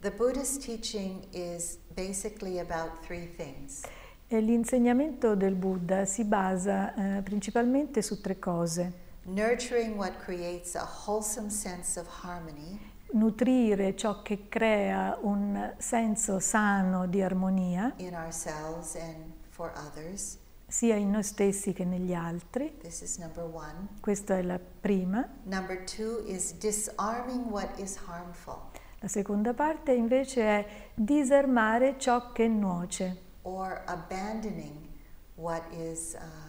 The 0.00 0.10
Buddhist 0.10 0.62
teaching 0.64 1.26
is 1.30 1.76
basically 1.94 2.58
about 2.58 3.04
three 3.04 3.26
things 3.36 3.82
l'insegnamento 4.28 5.34
del 5.34 5.56
Buddha 5.56 6.06
si 6.06 6.24
basa 6.24 7.18
eh, 7.18 7.20
principalmente 7.20 8.00
su 8.00 8.18
tre 8.22 8.38
cose. 8.38 8.92
nurturing 9.24 9.98
what 9.98 10.16
creates 10.16 10.74
a 10.74 10.88
wholesome 11.04 11.50
sense 11.50 12.00
of 12.00 12.06
harmony, 12.22 12.80
Nutrire 13.10 13.94
ciò 13.94 14.22
che 14.22 14.48
crea 14.48 15.18
un 15.20 15.74
senso 15.76 16.38
sano 16.38 17.06
di 17.06 17.20
armonia, 17.20 17.92
in 17.96 18.14
ourselves 18.14 18.94
and 18.94 19.34
for 19.50 19.70
others. 19.76 20.38
Sia 20.68 20.94
in 20.94 21.10
noi 21.10 21.24
stessi 21.24 21.72
che 21.72 21.84
negli 21.84 22.14
altri. 22.14 22.76
This 22.78 23.00
is 23.00 23.16
number 23.16 23.44
one. 23.44 23.88
Questa 24.00 24.36
è 24.36 24.42
la 24.42 24.58
prima. 24.58 25.28
Number 25.44 25.82
two 25.84 26.22
is 26.26 26.52
disarming 26.52 27.50
what 27.50 27.78
is 27.78 27.96
harmful 28.06 28.60
La 29.00 29.06
seconda 29.06 29.54
parte 29.54 29.92
invece 29.92 30.42
è 30.42 30.66
disarmare 30.92 31.96
ciò 31.98 32.32
che 32.32 32.48
nuoce 32.48 33.26
or 33.42 33.82
abandoning 33.86 34.88
what 35.36 35.62
is 35.70 36.16
uh, 36.18 36.46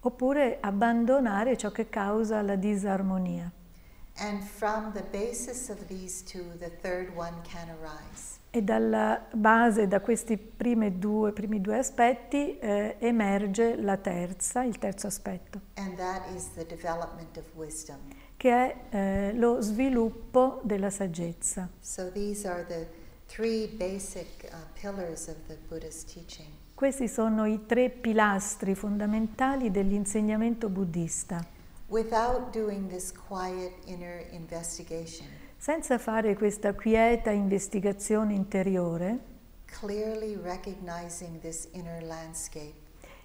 oppure 0.00 0.58
abbandonare 0.60 1.56
ciò 1.56 1.70
che 1.70 1.88
causa 1.88 2.42
la 2.42 2.56
disarmonia. 2.56 3.50
And 4.16 4.42
from 4.42 4.92
the 4.92 5.04
basis 5.12 5.68
of 5.68 5.86
these 5.86 6.24
two, 6.24 6.56
the 6.58 6.70
third 6.82 7.16
one 7.16 7.40
can 7.42 7.68
arise. 7.70 8.38
E 8.56 8.62
dalla 8.62 9.20
base, 9.32 9.88
da 9.88 10.00
questi 10.00 10.36
primi 10.36 10.96
due, 11.00 11.32
primi 11.32 11.60
due 11.60 11.78
aspetti, 11.78 12.56
eh, 12.60 12.94
emerge 13.00 13.74
la 13.74 13.96
terza, 13.96 14.62
il 14.62 14.78
terzo 14.78 15.08
aspetto, 15.08 15.60
And 15.74 15.96
that 15.96 16.22
is 16.32 16.52
the 16.52 16.64
development 16.64 17.36
of 17.36 17.44
wisdom. 17.56 17.96
che 18.36 18.50
è 18.52 18.76
eh, 18.90 19.32
lo 19.34 19.60
sviluppo 19.60 20.60
della 20.62 20.90
saggezza. 20.90 21.68
So 21.80 22.12
these 22.12 22.46
are 22.46 22.64
the 22.64 22.86
three 23.26 23.66
basic 23.66 24.48
uh. 24.52 24.84
Questi 26.74 27.08
sono 27.08 27.46
i 27.46 27.66
tre 27.66 27.90
pilastri 27.90 28.76
fondamentali 28.76 29.72
dell'insegnamento 29.72 30.68
buddista. 30.68 31.44
Without 31.88 32.52
doing 32.52 32.88
this 32.88 33.12
quiet 33.12 33.72
inner 33.86 34.24
investigation, 34.30 35.26
Senza 35.64 35.96
fare 35.96 36.36
questa 36.36 36.74
quieta 36.74 37.30
investigazione 37.30 38.34
interiore, 38.34 39.18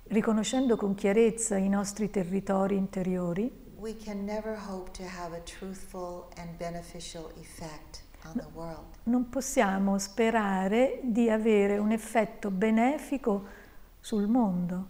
riconoscendo 0.04 0.78
con 0.78 0.96
chiarezza 0.96 1.58
i 1.58 1.68
nostri 1.68 2.10
territori 2.10 2.78
interiori, 2.78 3.52
non 9.04 9.30
possiamo 9.30 9.98
sperare 9.98 11.00
di 11.04 11.30
avere 11.30 11.78
un 11.78 11.92
effetto 11.92 12.52
benefico 12.52 13.48
sul 14.00 14.28
mondo 14.28 14.88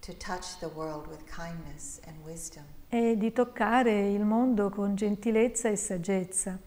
To 0.00 0.14
touch 0.14 0.56
the 0.60 0.70
world 0.74 1.06
with 1.06 1.22
kindness 1.24 2.00
and 2.06 2.16
wisdom. 2.24 2.64
E 2.92 3.16
di 3.16 3.32
toccare 3.32 4.10
il 4.10 4.24
mondo 4.24 4.68
con 4.68 4.96
gentilezza 4.96 5.68
e 5.68 5.76
saggezza. 5.76 6.58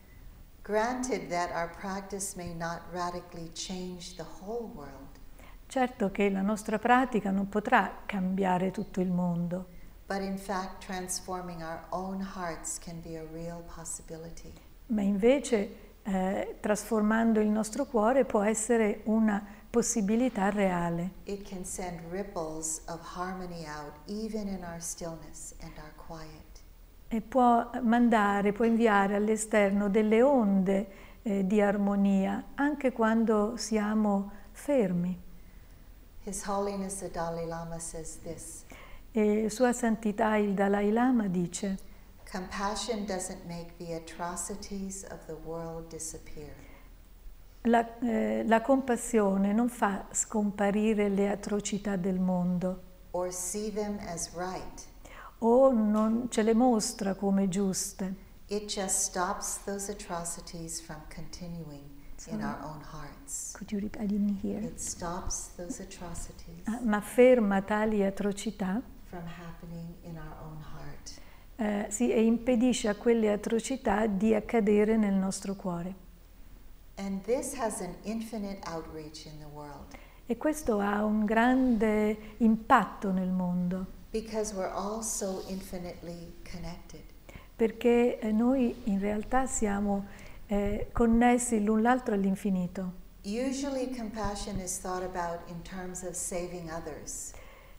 Certo 5.67 6.11
che 6.11 6.29
la 6.29 6.41
nostra 6.41 6.79
pratica 6.79 7.29
non 7.29 7.49
potrà 7.49 8.03
cambiare 8.05 8.71
tutto 8.71 9.01
il 9.01 9.11
mondo, 9.11 9.67
but 10.07 10.21
in 10.21 10.37
fact, 10.37 10.85
ma 14.87 15.01
invece 15.01 15.75
eh, 16.03 16.57
trasformando 16.59 17.39
il 17.39 17.49
nostro 17.49 17.85
cuore 17.85 18.23
può 18.23 18.41
essere 18.41 19.01
una 19.05 19.41
possibilità 19.41 19.62
reale. 19.75 21.09
It 21.25 21.43
can 21.47 21.65
send 21.65 21.99
ripples 22.11 22.81
of 22.87 22.99
harmony 23.01 23.65
out 23.65 23.93
even 24.07 24.47
in 24.47 24.63
our 24.63 24.79
stillness 24.79 25.55
and 25.61 25.71
our 25.77 25.93
quiet. 25.95 26.61
E 27.07 27.21
può 27.21 27.69
mandare, 27.81 28.53
può 28.53 28.65
inviare 28.65 29.15
all'esterno 29.15 29.89
delle 29.89 30.21
onde 30.21 30.87
eh, 31.23 31.45
di 31.45 31.61
armonia 31.61 32.43
anche 32.55 32.91
quando 32.91 33.55
siamo 33.57 34.31
fermi. 34.51 35.21
His 36.25 36.43
Holiness 36.45 36.99
the 36.99 37.09
Dalai 37.09 37.45
Lama 37.45 37.79
says 37.79 38.19
this 38.23 38.63
E 39.11 39.49
Sua 39.49 39.73
Santità 39.73 40.35
il 40.37 40.53
Dalai 40.53 40.91
Lama 40.91 41.27
dice, 41.27 41.77
Compassion 42.31 43.05
doesn't 43.05 43.45
make 43.45 43.77
the 43.77 43.93
atrocities 43.93 45.03
of 45.11 45.19
the 45.27 45.35
world 45.45 45.87
disappear. 45.89 46.53
La, 47.63 47.97
eh, 47.99 48.43
la 48.45 48.61
compassione 48.61 49.53
non 49.53 49.69
fa 49.69 50.05
scomparire 50.11 51.09
le 51.09 51.29
atrocità 51.29 51.95
del 51.95 52.19
mondo 52.19 52.81
right. 54.35 54.87
o 55.39 55.71
non 55.71 56.27
ce 56.29 56.41
le 56.41 56.53
mostra 56.53 57.13
come 57.15 57.47
giuste, 57.47 58.15
It 58.47 58.65
just 58.65 58.99
stops 59.09 59.63
those 59.63 59.89
atrocities 59.89 60.81
from 60.81 60.97
continuing 61.07 61.81
in 62.27 62.39
Sorry. 62.39 62.43
our 62.43 62.59
own 62.63 62.81
hearts. 62.91 63.51
Could 63.53 63.71
you 63.71 63.79
repeat? 63.79 64.01
I 64.01 64.05
didn't 64.05 64.39
hear. 64.41 64.61
It 64.61 64.79
stops 64.79 65.51
those 65.55 65.81
atrocities 65.81 66.65
Ah, 66.65 66.79
ma 66.83 66.99
ferma 67.01 67.61
tali 67.61 68.03
atrocità 68.03 68.81
from 69.05 69.23
happening 69.25 69.95
in 70.01 70.17
our 70.17 70.35
own 70.45 70.61
heart. 70.61 71.21
eh, 71.55 71.87
sì, 71.89 72.11
e 72.11 72.23
impedisce 72.23 72.89
a 72.89 72.95
quelle 72.95 73.31
atrocità 73.31 74.05
di 74.07 74.33
accadere 74.35 74.97
nel 74.97 75.13
nostro 75.13 75.55
cuore. 75.55 75.95
E 80.25 80.37
questo 80.37 80.79
ha 80.79 81.03
un 81.03 81.25
grande 81.25 82.17
impatto 82.37 83.11
nel 83.11 83.31
mondo, 83.31 83.85
because 84.11 84.53
we're 84.53 84.71
all 84.71 85.01
so 85.01 85.43
infinitely 85.47 86.33
connected. 86.49 87.01
perché 87.55 88.19
eh, 88.19 88.31
noi 88.31 88.75
in 88.85 88.99
realtà 88.99 89.45
siamo 89.45 90.05
eh, 90.47 90.89
connessi 90.91 91.63
l'un 91.63 91.81
l'altro 91.81 92.13
all'infinito. 92.13 93.01
Usually, 93.25 93.95
compassion 93.95 94.59
is 94.59 94.79
thought 94.79 95.03
about 95.03 95.39
in 95.47 95.61
terms 95.61 96.03
of 96.03 96.13
saving 96.13 96.69
others. 96.69 97.31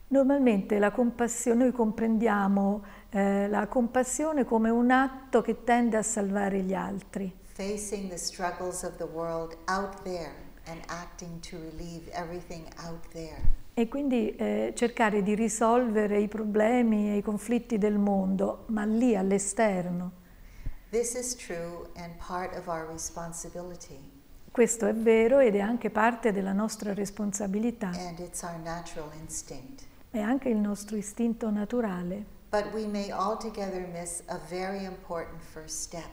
Normalmente 0.07 0.79
la 0.79 0.91
compassione, 0.91 1.63
noi 1.65 1.71
comprendiamo 1.71 2.83
eh, 3.09 3.47
la 3.47 3.67
compassione 3.67 4.43
come 4.43 4.69
un 4.69 4.89
atto 4.91 5.41
che 5.41 5.63
tende 5.63 5.97
a 5.97 6.01
salvare 6.03 6.61
gli 6.61 6.73
altri, 6.73 7.31
facing 7.55 8.09
the 8.09 8.17
struggles 8.17 8.83
of 8.83 8.97
the 8.97 9.05
world 9.05 9.55
out 9.67 10.03
there 10.03 10.33
and 10.67 10.81
acting 10.87 11.39
to 11.41 11.57
relieve 11.57 12.09
everything 12.11 12.67
out 12.85 13.07
there. 13.13 13.63
e 13.77 13.87
quindi 13.89 14.33
eh, 14.35 14.71
cercare 14.73 15.21
di 15.21 15.35
risolvere 15.35 16.19
i 16.19 16.27
problemi 16.29 17.11
e 17.11 17.17
i 17.17 17.21
conflitti 17.21 17.77
del 17.77 17.97
mondo, 17.97 18.63
ma 18.67 18.83
lì 18.85 19.15
all'esterno. 19.17 20.11
This 20.91 21.13
is 21.13 21.35
true 21.35 21.87
and 21.95 22.13
part 22.17 22.55
of 22.57 22.67
our 22.67 22.87
responsibility, 22.89 23.99
Questo 24.51 24.85
è 24.85 24.93
vero 24.93 25.39
ed 25.39 25.55
è 25.55 25.59
anche 25.59 25.89
parte 25.89 26.31
della 26.31 26.53
nostra 26.53 26.93
responsabilità, 26.93 27.89
and 27.89 28.19
it's 28.19 28.43
our 28.43 28.57
natural 28.63 29.09
instinct. 29.19 29.83
è 30.11 30.19
anche 30.19 30.47
il 30.49 30.57
nostro 30.57 30.95
istinto 30.95 31.49
naturale. 31.49 32.23
But 32.49 32.71
we 32.73 32.85
may 32.87 33.11
altogether 33.11 33.85
miss 33.91 34.21
a 34.27 34.39
very 34.49 34.85
important 34.85 35.41
first 35.41 35.79
step. 35.81 36.07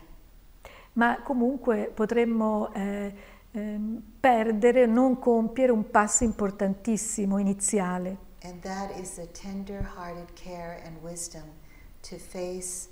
Ma 0.94 1.22
comunque 1.22 1.90
potremmo 1.92 2.72
eh, 2.74 3.14
ehm, 3.52 4.02
perdere, 4.20 4.87
non 4.87 5.18
compiere 5.18 5.72
un 5.72 5.90
passo 5.90 6.24
importantissimo 6.24 7.38
iniziale. 7.38 8.31
And 8.44 8.61
that 8.62 8.96
is 8.98 9.14
the 9.14 9.31
tender 9.31 9.92
hearted 9.96 10.33
care 10.35 10.83
and 10.85 10.96
wisdom 11.00 11.44
to 12.09 12.16
face 12.16 12.88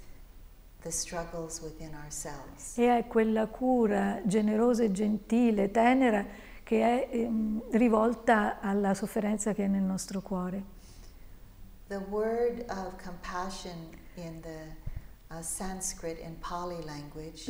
the 0.82 0.90
struggles 0.90 1.60
within 1.60 1.94
ourselves. 1.94 2.76
E 2.78 2.96
è 2.96 3.06
quella 3.06 3.46
cura 3.46 4.20
generosa 4.24 4.84
e 4.84 4.92
gentile, 4.92 5.70
tenera, 5.70 6.24
che 6.62 7.08
è 7.08 7.14
ehm, 7.14 7.62
rivolta 7.72 8.60
alla 8.60 8.94
sofferenza 8.94 9.52
che 9.52 9.64
è 9.64 9.66
nel 9.66 9.82
nostro 9.82 10.20
cuore. 10.20 10.78
The 11.88 12.00
word 12.08 12.64
of 12.68 12.94
compassion 13.02 13.88
in 14.14 14.40
the 14.40 14.89
uh, 15.32 15.44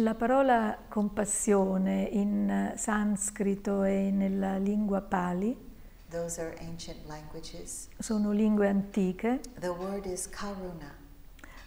La 0.02 0.14
parola 0.14 0.78
compassione 0.86 2.02
in 2.02 2.50
eh, 2.50 2.76
sanscrito 2.76 3.84
e 3.84 4.10
nella 4.10 4.58
lingua 4.58 5.00
pali 5.00 5.68
Those 6.10 6.40
are 6.40 6.56
ancient 6.60 7.06
languages. 7.06 7.88
sono 7.98 8.32
lingue 8.32 8.68
antiche. 8.68 9.40
The 9.60 9.68
word 9.68 10.04
is 10.04 10.28
karuna, 10.28 10.92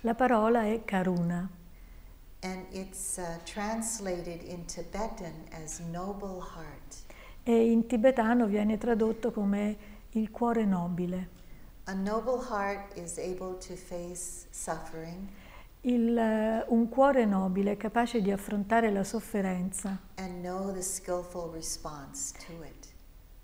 La 0.02 0.14
parola 0.14 0.64
è 0.64 0.84
karuna 0.86 1.50
and 2.42 2.66
it's 2.72 3.18
uh, 3.18 3.40
translated 3.46 4.44
in 4.44 4.66
Tibetan 4.66 5.34
as 5.64 5.80
noble 5.80 6.40
heart. 6.42 7.06
e 7.44 7.72
in 7.72 7.88
tibetano 7.88 8.46
viene 8.46 8.78
tradotto 8.78 9.32
come 9.32 9.78
il 10.12 10.30
cuore 10.30 10.66
nobile. 10.66 11.30
A 11.86 11.94
noble 11.94 12.40
heart 12.50 12.96
is 12.98 13.18
able 13.18 13.58
to 13.58 13.76
face 13.76 14.46
suffering 14.52 15.28
Il, 15.86 16.18
eh, 16.18 16.66
un 16.70 16.88
cuore 16.88 17.26
nobile 17.26 17.76
capace 17.76 18.22
di 18.22 18.32
affrontare 18.32 18.90
la 18.90 19.04
sofferenza 19.04 20.00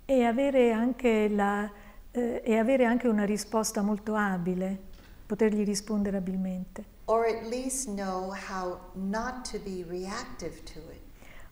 e 0.06 0.24
avere 0.24 0.72
anche, 0.72 1.28
la, 1.28 1.70
eh, 2.10 2.42
e 2.42 2.56
avere 2.56 2.84
anche 2.86 3.08
una 3.08 3.24
risposta 3.24 3.82
molto 3.82 4.14
abile, 4.14 4.78
potergli 5.26 5.64
rispondere 5.64 6.16
abilmente. 6.16 6.84
Or 7.04 7.26
at 7.26 7.46
least 7.46 7.88
know 7.88 8.32
how 8.48 8.78
not 8.94 9.50
to 9.50 9.58
be 9.58 9.84
reactive 9.86 10.62
to 10.72 10.78
it. 10.92 11.00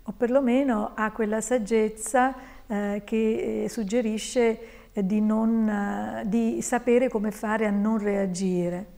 o 0.08 0.12
perlomeno 0.16 0.92
ha 0.94 1.12
quella 1.12 1.42
saggezza 1.42 2.34
eh, 2.66 3.02
che 3.04 3.64
eh, 3.64 3.68
suggerisce 3.68 4.60
eh, 4.92 5.06
di, 5.06 5.20
non, 5.20 6.22
di 6.24 6.62
sapere 6.62 7.08
come 7.10 7.30
fare 7.30 7.66
a 7.66 7.70
non 7.70 7.98
reagire. 7.98 8.96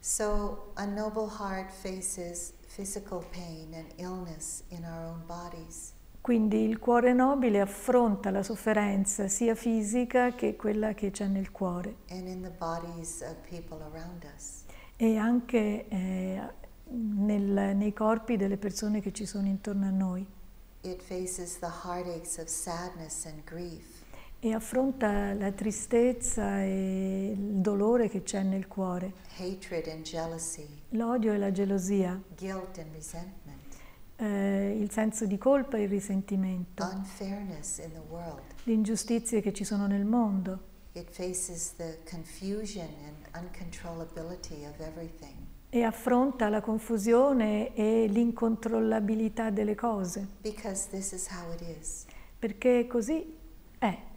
So, 0.00 0.72
a 0.76 0.86
noble 0.86 1.28
heart 1.28 1.70
faces 1.70 2.52
physical 2.66 3.24
pain 3.32 3.74
and 3.74 3.86
illness 3.98 4.62
in 4.70 4.84
our 4.84 5.04
own 5.06 5.22
bodies. 5.26 5.92
Quindi 6.20 6.64
il 6.64 6.78
cuore 6.78 7.12
nobile 7.14 7.60
affronta 7.60 8.30
la 8.30 8.42
sofferenza 8.42 9.28
sia 9.28 9.54
fisica 9.54 10.34
che 10.34 10.56
quella 10.56 10.92
che 10.92 11.10
c'è 11.10 11.26
nel 11.26 11.50
cuore 11.50 11.96
and 12.10 12.26
in 12.28 12.42
the 12.42 12.50
bodies 12.50 13.22
of 13.22 13.34
people 13.48 13.78
around 13.92 14.24
us. 14.36 14.64
e 14.96 15.16
anche 15.16 15.88
eh, 15.88 16.40
nel- 16.90 17.74
nei 17.76 17.92
corpi 17.94 18.36
delle 18.36 18.56
persone 18.58 19.00
che 19.00 19.12
ci 19.12 19.24
sono 19.26 19.46
intorno 19.46 19.86
a 19.86 19.90
noi 19.90 20.26
It 20.82 21.02
faces 21.02 21.58
the 21.60 21.70
heartaches 21.84 22.36
of 22.38 22.46
sadness 22.48 23.24
and 23.26 23.42
grief, 23.44 23.97
e 24.40 24.54
affronta 24.54 25.34
la 25.34 25.50
tristezza 25.50 26.62
e 26.62 27.30
il 27.32 27.60
dolore 27.60 28.08
che 28.08 28.22
c'è 28.22 28.42
nel 28.42 28.68
cuore, 28.68 29.12
l'odio 30.90 31.32
e 31.32 31.38
la 31.38 31.50
gelosia, 31.50 32.20
eh, 34.16 34.76
il 34.78 34.90
senso 34.90 35.26
di 35.26 35.38
colpa 35.38 35.76
e 35.76 35.82
il 35.82 35.88
risentimento. 35.88 36.84
unfairness 36.84 37.78
in 37.78 37.92
the 37.92 38.02
world. 38.08 38.42
le 38.64 38.72
ingiustizie 38.72 39.40
che 39.40 39.52
ci 39.52 39.64
sono 39.64 39.86
nel 39.86 40.04
mondo. 40.04 40.66
E 45.70 45.82
affronta 45.82 46.48
la 46.48 46.60
confusione 46.60 47.74
e 47.74 48.06
l'incontrollabilità 48.08 49.50
delle 49.50 49.74
cose, 49.74 50.26
perché 52.38 52.86
così 52.86 53.36
è. 53.76 53.76
It 53.76 53.76
takes 53.76 53.78
a 53.78 53.78
noble 53.78 53.78
heart 53.78 53.78
to 53.78 53.78
do 53.78 53.88
this. 53.88 54.16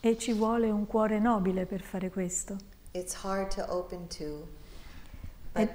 E 0.00 0.16
ci 0.16 0.32
vuole 0.32 0.70
un 0.70 0.86
cuore 0.86 1.18
nobile 1.18 1.66
per 1.66 1.80
fare 1.82 2.10
questo. 2.10 2.56
It's 2.92 3.14
hard 3.24 3.54
to 3.54 3.64
open 3.68 4.06
to, 4.08 4.46
but 5.52 5.70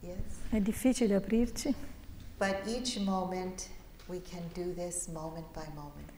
yes, 0.00 0.18
È 0.50 0.60
difficile 0.60 1.14
aprirci, 1.14 1.74
but 2.36 2.56
each 2.66 2.98
moment 2.98 3.68
we 4.06 4.20
can 4.20 4.42
do 4.54 4.72
this 4.74 5.06
moment 5.08 5.46
by 5.52 5.66
moment. 5.74 6.10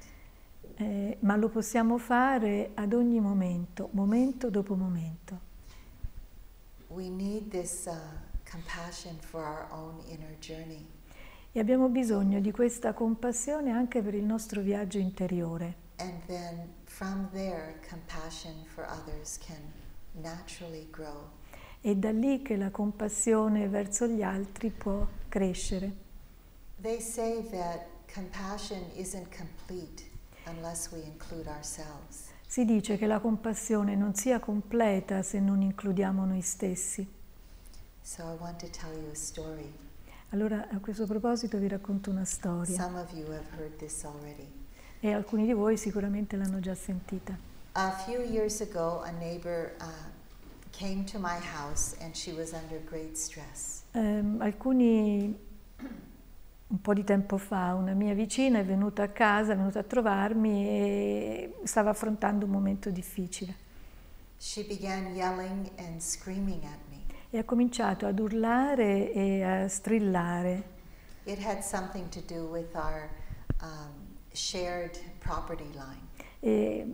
eh, 0.77 1.17
ma 1.21 1.37
lo 1.37 1.49
possiamo 1.49 1.99
fare 1.99 2.71
ad 2.75 2.93
ogni 2.95 3.21
momento, 3.21 3.89
momento 3.93 4.49
dopo 4.51 4.75
momento. 4.75 5.49
We 6.89 7.09
need 7.09 7.51
this 7.51 7.87
uh, 7.87 7.95
compassion 8.51 9.17
for 9.21 9.43
our 9.45 9.69
own 9.71 10.01
inner 10.09 10.35
journey. 10.41 10.87
E 11.53 11.59
abbiamo 11.59 11.89
bisogno 11.89 12.39
di 12.39 12.53
questa 12.53 12.93
compassione 12.93 13.73
anche 13.73 14.03
per 14.03 14.15
il 14.15 14.23
nostro 14.23 14.61
viaggio 14.61 14.99
interiore. 14.99 15.89
There. 15.97 16.69
È 21.81 21.95
da 21.97 22.13
lì 22.13 22.43
che 22.43 22.57
la 22.57 22.71
compassione 22.71 23.69
verso 23.69 24.07
gli 24.07 24.23
altri 24.23 24.71
può 24.71 25.05
crescere. 25.29 25.93
They 26.81 27.01
say 27.01 27.45
that 27.51 27.85
compassion 28.15 28.85
isn't 28.95 29.37
complete 29.37 30.05
unless 30.47 30.93
we 30.93 31.03
include 31.03 31.49
ourselves. 31.49 32.29
Si 32.47 32.65
dice 32.65 32.97
che 32.97 33.09
la 33.09 33.19
compassione 33.19 33.97
non 33.97 34.15
sia 34.15 34.39
completa 34.39 35.23
se 35.23 35.41
non 35.41 35.63
includiamo 35.63 36.25
noi 36.25 36.43
stessi. 36.43 37.05
So 38.03 38.23
I 38.23 38.37
want 38.39 38.61
to 38.61 38.69
tell 38.71 38.93
you 38.93 39.11
a 39.11 39.17
story. 39.17 39.90
Allora 40.31 40.69
a 40.71 40.79
questo 40.79 41.07
proposito 41.07 41.59
vi 41.59 41.67
racconto 41.69 42.11
una 42.11 42.25
storia 42.25 42.75
Some 42.77 43.01
of 43.01 43.13
you 43.13 43.27
have 43.33 43.47
heard 43.57 43.77
this 43.77 44.05
already. 44.05 44.49
e 45.01 45.13
alcuni 45.13 45.45
di 45.47 45.53
voi 45.53 45.77
sicuramente 45.77 46.37
l'hanno 46.37 46.61
già 46.61 46.75
sentita. 46.75 47.37
A 47.73 47.91
few 48.05 48.21
years 48.23 48.61
ago, 48.61 49.01
a 49.03 49.11
neighbor 49.11 49.75
uh, 49.81 49.85
came 50.71 51.05
to 51.05 51.19
my 51.19 51.39
house 51.55 51.97
and 52.01 52.15
she 52.15 52.33
was 52.33 52.53
under 52.53 52.81
great 52.85 53.17
stress. 53.17 53.83
Ehm, 53.93 54.41
alcuni, 54.41 55.37
un 56.69 56.81
po' 56.81 56.93
di 56.95 57.03
tempo 57.05 57.37
fa, 57.37 57.75
una 57.75 57.93
mia 57.95 58.15
vicina 58.15 58.59
è 58.61 58.65
venuta 58.65 59.03
a 59.03 59.09
casa, 59.09 59.53
è 59.53 59.57
venuta 59.57 59.81
a 59.81 59.85
trovarmi 59.85 60.67
e 60.69 61.55
stava 61.65 61.91
affrontando 61.91 62.45
un 62.45 62.53
momento 62.53 62.91
difficile 62.91 63.69
She 64.39 64.65
began 64.65 65.15
yelling 65.15 65.69
and 65.77 66.01
screaming 66.01 66.63
at 66.65 66.79
me. 66.89 66.90
E 67.31 67.39
ha 67.39 67.45
cominciato 67.45 68.07
ad 68.07 68.19
urlare 68.19 69.13
e 69.13 69.43
a 69.43 69.69
strillare. 69.69 70.79
It 71.25 71.39
had 71.39 71.61
something 71.61 72.09
to 72.09 72.21
do 72.27 72.47
with 72.51 72.75
our 72.75 73.09
um, 73.63 74.19
shared 74.33 74.99
property 75.19 75.71
line. 75.73 76.09
E 76.41 76.85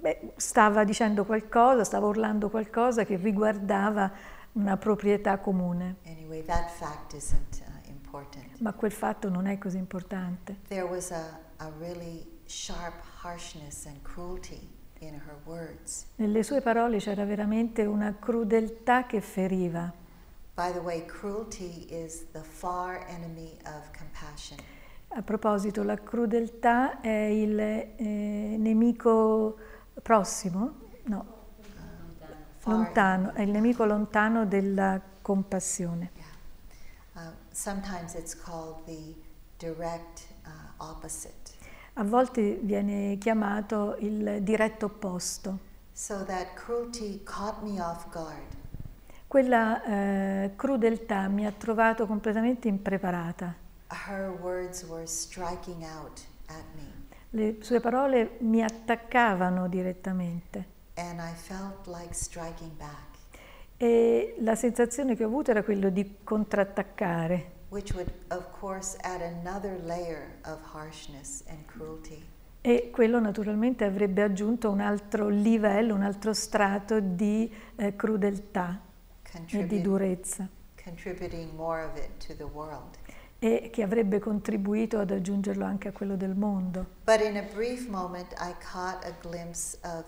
beh, 0.00 0.32
stava 0.36 0.84
dicendo 0.84 1.24
qualcosa, 1.24 1.84
stava 1.84 2.06
urlando 2.06 2.48
qualcosa 2.48 3.04
che 3.04 3.16
riguardava 3.16 4.10
una 4.52 4.76
proprietà 4.78 5.38
comune. 5.38 5.96
Anyway, 6.06 6.42
that 6.44 6.70
fact 6.70 7.12
isn't 7.12 7.62
uh, 7.66 7.88
important. 7.90 8.60
Ma 8.60 8.72
quel 8.72 8.92
fatto 8.92 9.28
non 9.28 9.46
è 9.46 9.58
così 9.58 9.76
importante. 9.76 10.60
There 10.68 10.84
was 10.84 11.10
a, 11.10 11.38
a 11.58 11.70
really 11.78 12.26
sharp 12.46 13.02
harshness 13.22 13.84
and 13.84 14.00
cruelty. 14.02 14.75
Nelle 16.16 16.42
sue 16.42 16.60
parole 16.60 16.98
c'era 16.98 17.24
veramente 17.24 17.84
una 17.84 18.14
crudeltà 18.18 19.06
che 19.06 19.20
feriva. 19.20 19.92
By 20.54 20.72
the 20.72 20.78
way, 20.78 21.04
cruelty 21.04 21.86
is 21.90 22.30
the 22.32 22.40
far 22.40 23.04
enemy 23.08 23.58
of 23.66 23.90
compassion. 23.96 24.58
A 25.08 25.22
proposito, 25.22 25.82
la 25.82 25.96
crudeltà 25.96 27.00
è 27.00 27.26
il 27.26 27.58
eh, 27.58 28.56
nemico 28.58 29.56
prossimo? 30.02 30.84
No, 31.04 31.24
Far 32.56 32.74
lontano, 32.74 33.32
è 33.34 33.42
il 33.42 33.50
nemico 33.50 33.84
lontano 33.84 34.46
della 34.46 35.00
compassione. 35.22 36.10
Yeah. 36.14 37.28
Uh, 37.28 37.32
sometimes 37.50 38.14
it's 38.14 38.34
called 38.34 38.84
the 38.86 39.14
direct 39.58 40.26
uh, 40.44 40.82
opposite. 40.82 41.35
A 41.98 42.04
volte 42.04 42.58
viene 42.62 43.16
chiamato 43.18 43.96
il 44.00 44.42
diretto 44.42 44.86
opposto. 44.86 45.58
So 45.92 46.24
that 46.24 46.52
cruelty 46.54 47.22
caught 47.24 47.62
me 47.62 47.80
off 47.80 48.10
guard. 48.10 48.54
Quella 49.26 49.82
eh, 49.82 50.50
crudeltà 50.56 51.28
mi 51.28 51.46
ha 51.46 51.52
trovato 51.52 52.06
completamente 52.06 52.68
impreparata. 52.68 53.54
Her 54.06 54.30
words 54.40 54.84
were 54.84 55.06
striking 55.06 55.82
out 55.82 56.20
at 56.48 56.64
me, 56.74 57.06
Le 57.30 57.56
sue 57.60 57.80
parole 57.80 58.36
mi 58.40 58.62
attaccavano 58.62 59.66
direttamente 59.68 60.74
and 60.96 61.18
I 61.18 61.34
felt 61.34 61.86
like 61.86 62.12
striking 62.14 62.72
back, 62.76 63.18
e 63.76 64.36
la 64.40 64.54
sensazione 64.54 65.14
che 65.14 65.24
ho 65.24 65.28
avuto 65.28 65.50
era 65.50 65.62
quello 65.62 65.90
di 65.90 66.16
contrattaccare, 66.24 67.52
which 67.76 67.92
would, 67.92 68.10
of 68.30 68.50
course, 68.58 68.96
add 69.02 69.20
another 69.20 69.78
layer 69.84 70.32
of 70.44 70.58
harshness 70.72 71.42
and 71.48 71.58
cruelty. 71.66 72.24
E 72.62 72.88
quello 72.90 73.20
naturalmente 73.20 73.84
avrebbe 73.84 74.22
aggiunto 74.22 74.70
un 74.70 74.80
altro 74.80 75.28
livello, 75.28 75.94
un 75.94 76.02
altro 76.02 76.32
strato 76.32 77.00
di 77.00 77.52
eh, 77.76 77.94
crudeltà 77.94 78.80
e 79.50 79.66
di 79.66 79.80
durezza 79.82 80.48
contributing 80.86 81.52
more 81.56 81.82
of 81.82 81.96
it 81.96 82.10
to 82.18 82.34
the 82.36 82.44
world. 82.44 82.96
e 83.38 83.68
che 83.70 83.82
avrebbe 83.82 84.18
contribuito 84.18 84.98
ad 84.98 85.10
aggiungerlo 85.10 85.64
anche 85.64 85.88
a 85.88 85.92
quello 85.92 86.16
del 86.16 86.34
mondo. 86.34 86.86
But 87.04 87.20
in 87.20 87.36
a 87.36 87.42
brief 87.42 87.86
moment, 87.86 88.32
I 88.38 88.54
caught 88.72 89.04
a 89.04 89.12
glimpse 89.20 89.78
of 89.82 90.06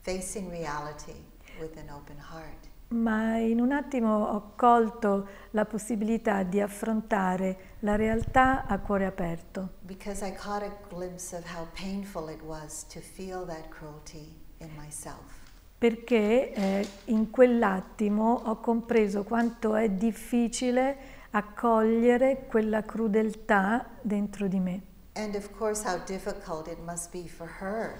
facing 0.00 0.50
reality 0.50 1.14
with 1.60 1.76
an 1.76 1.88
open 1.88 2.16
heart. 2.18 2.68
Ma 2.88 3.36
in 3.38 3.60
un 3.60 3.72
attimo 3.72 4.24
ho 4.24 4.52
colto 4.54 5.26
la 5.50 5.64
possibilità 5.64 6.42
di 6.44 6.60
affrontare 6.60 7.72
la 7.80 7.96
realtà 7.96 8.66
a 8.66 8.78
cuore 8.78 9.06
aperto, 9.06 9.70
Because 9.80 10.24
I 10.24 10.32
caught 10.32 10.62
a 10.62 10.70
glimpse 10.94 11.34
of 11.36 11.44
how 11.56 11.66
painful 11.74 12.28
it 12.28 12.40
was 12.42 12.86
to 12.88 13.00
feel 13.00 13.44
that 13.46 13.68
cruelty 13.68 14.34
in 14.58 14.70
myself. 14.76 15.42
perché 15.76 16.52
eh, 16.52 16.88
in 17.06 17.30
quell'attimo 17.30 18.42
ho 18.44 18.56
compreso 18.60 19.24
quanto 19.24 19.74
è 19.74 19.90
difficile 19.90 20.96
accogliere 21.30 22.46
quella 22.46 22.82
crudeltà 22.84 23.84
dentro 24.00 24.46
di 24.46 24.60
me. 24.60 24.82
And 25.14 25.34
of 25.34 25.50
course, 25.56 25.84
how 25.86 25.98
difficult 26.06 26.68
it 26.68 26.78
must 26.84 27.10
be 27.10 27.28
for 27.28 27.48
her 27.60 27.96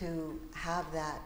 to 0.00 0.38
have 0.64 0.84
that 0.92 1.20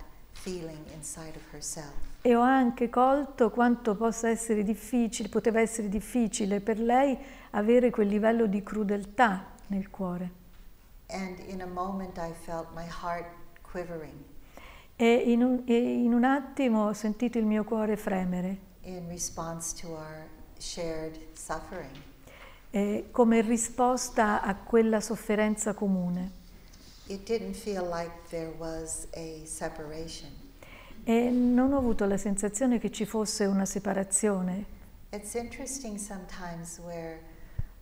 E 2.22 2.34
ho 2.34 2.40
anche 2.40 2.88
colto 2.88 3.50
quanto 3.50 3.94
possa 3.94 4.28
essere 4.28 4.62
difficile, 4.62 5.28
poteva 5.28 5.60
essere 5.60 5.88
difficile 5.88 6.60
per 6.60 6.78
lei 6.78 7.16
avere 7.50 7.90
quel 7.90 8.08
livello 8.08 8.46
di 8.46 8.62
crudeltà 8.62 9.46
nel 9.68 9.90
cuore. 9.90 10.30
E 14.96 15.14
in 15.32 15.42
un, 15.42 15.62
e 15.66 15.76
in 15.76 16.12
un 16.12 16.24
attimo 16.24 16.86
ho 16.86 16.92
sentito 16.92 17.38
il 17.38 17.46
mio 17.46 17.64
cuore 17.64 17.96
fremere, 17.96 18.58
in 18.82 19.06
response 19.08 19.74
to 19.80 19.88
our 19.88 20.26
shared 20.58 21.18
suffering. 21.34 21.90
eh, 22.70 23.08
come 23.10 23.40
risposta 23.42 24.42
a 24.42 24.54
quella 24.56 25.00
sofferenza 25.00 25.72
comune. 25.74 26.37
It 27.08 27.24
didn't 27.24 27.54
feel 27.54 27.88
like 27.88 28.12
there 28.28 28.52
was 28.58 29.08
a 29.14 29.40
separation. 29.46 30.28
E 31.04 31.30
non 31.30 31.72
ho 31.72 31.78
avuto 31.78 32.04
la 32.04 32.18
sensazione 32.18 32.78
che 32.78 32.90
ci 32.90 33.06
fosse 33.06 33.46
una 33.46 33.64
separazione. 33.64 34.76
It's 35.10 35.32
interesting 35.32 35.96
sometimes 35.96 36.78
where 36.78 37.20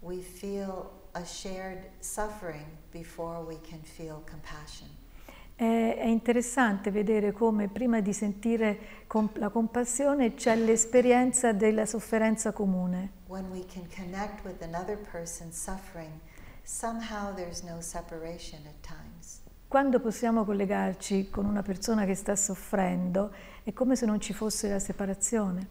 we 0.00 0.18
feel 0.18 0.90
a 1.14 1.24
shared 1.24 1.90
suffering 1.98 2.66
before 2.92 3.42
we 3.44 3.58
can 3.68 3.82
feel 3.82 4.22
compassion. 4.30 4.88
È, 5.56 6.04
interessante 6.04 6.92
vedere 6.92 7.32
come 7.32 7.66
prima 7.66 8.00
di 8.00 8.12
sentire 8.12 8.78
la 9.34 9.48
compassione 9.48 10.34
c'è 10.34 10.54
l'esperienza 10.54 11.52
della 11.52 11.84
sofferenza 11.84 12.52
comune. 12.52 13.10
When 13.26 13.50
we 13.50 13.64
can 13.66 13.88
connect 13.88 14.44
with 14.44 14.62
another 14.62 14.96
person's 14.98 15.60
suffering, 15.60 16.12
Quando 19.68 20.00
possiamo 20.00 20.44
collegarci 20.44 21.30
con 21.30 21.44
una 21.44 21.62
persona 21.62 22.04
che 22.04 22.16
sta 22.16 22.34
soffrendo 22.34 23.32
è 23.62 23.72
come 23.72 23.94
se 23.94 24.04
non 24.04 24.20
ci 24.20 24.32
fosse 24.32 24.68
la 24.68 24.80
separazione. 24.80 25.68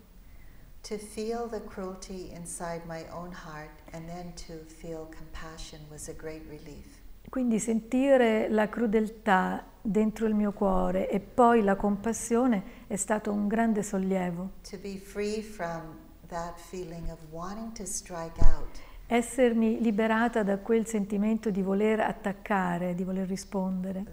To 0.88 0.98
feel 0.98 1.50
the 1.50 1.62
cruelty 1.66 2.32
inside 2.34 2.84
my 2.86 3.06
own 3.10 3.34
heart 3.34 3.82
and 3.92 4.08
then 4.08 4.34
to 4.48 4.64
feel 4.68 5.10
compassion 5.14 5.82
was 5.90 6.08
a 6.08 6.14
great 6.14 6.48
relief. 6.48 7.02
Quindi 7.28 7.60
sentire 7.60 8.48
la 8.48 8.70
crudeltà 8.70 9.66
dentro 9.82 10.28
il 10.28 10.34
mio 10.34 10.54
cuore 10.54 11.10
e 11.10 11.20
poi 11.20 11.62
la 11.62 11.76
compassione 11.76 12.86
è 12.88 12.96
stato 12.96 13.34
un 13.34 13.50
grande 13.50 13.84
sollievo. 13.84 14.52
To 14.70 14.78
be 14.78 14.98
free 14.98 15.42
from 15.42 15.98
that 16.30 16.58
feeling 16.58 17.10
of 17.10 17.20
wanting 17.32 17.74
to 17.74 17.86
strike 17.86 18.42
out 18.42 18.80
Essermi 19.08 19.82
liberata 19.82 20.42
da 20.42 20.58
quel 20.58 20.88
sentimento 20.88 21.52
di 21.52 21.62
voler 21.62 22.00
attaccare, 22.00 22.96
di 22.96 23.04
voler 23.04 23.28
rispondere, 23.28 24.04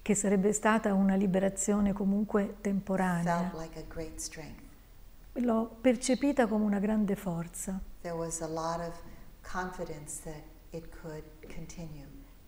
che 0.00 0.14
sarebbe 0.14 0.52
stata 0.52 0.94
una 0.94 1.14
liberazione 1.14 1.92
comunque 1.92 2.56
temporanea. 2.62 3.52
like. 3.54 3.84
L'ho 5.40 5.76
percepita 5.80 6.46
come 6.46 6.64
una 6.64 6.78
grande 6.78 7.16
forza 7.16 7.78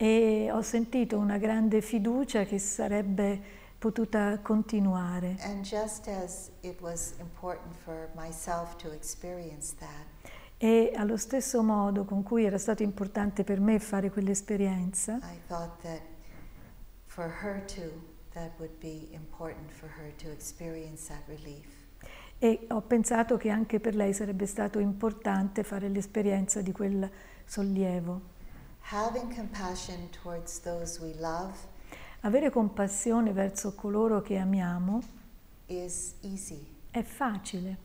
e 0.01 0.51
ho 0.53 0.63
sentito 0.63 1.19
una 1.19 1.39
grande 1.39 1.81
fiducia 1.83 2.45
che 2.45 2.59
sarebbe 2.59 3.58
potuta 3.79 4.41
continuare. 4.43 5.37
And 5.41 5.63
just 5.63 6.09
as 6.09 6.51
it 6.61 6.81
was 6.81 7.15
important 7.21 7.75
for 7.77 8.11
myself 8.15 8.77
to 8.77 8.93
experience 8.93 9.75
that, 9.79 10.07
E 10.61 10.91
allo 10.97 11.17
stesso 11.17 11.63
modo 11.63 12.05
con 12.05 12.25
cui 12.25 12.45
era 12.45 12.59
stato 12.59 12.83
importante 12.83 13.45
per 13.45 13.61
me 13.61 13.79
fare 13.79 14.11
quell'esperienza, 14.11 15.21
e 22.41 22.67
ho 22.69 22.81
pensato 22.81 23.37
che 23.37 23.51
anche 23.51 23.79
per 23.79 23.95
lei 23.95 24.13
sarebbe 24.13 24.47
stato 24.47 24.81
importante 24.81 25.63
fare 25.63 25.89
l'esperienza 25.89 26.61
di 26.61 26.73
quel 26.73 27.09
sollievo. 27.45 28.21
Having 28.91 29.33
compassion 29.33 30.09
towards 30.11 30.61
those 30.61 31.01
we 31.01 31.15
love 31.21 31.55
Avere 32.23 32.51
compassione 32.51 33.33
verso 33.33 33.75
coloro 33.77 34.21
che 34.23 34.39
amiamo 34.39 35.01
è 36.91 37.03
facile, 37.05 37.77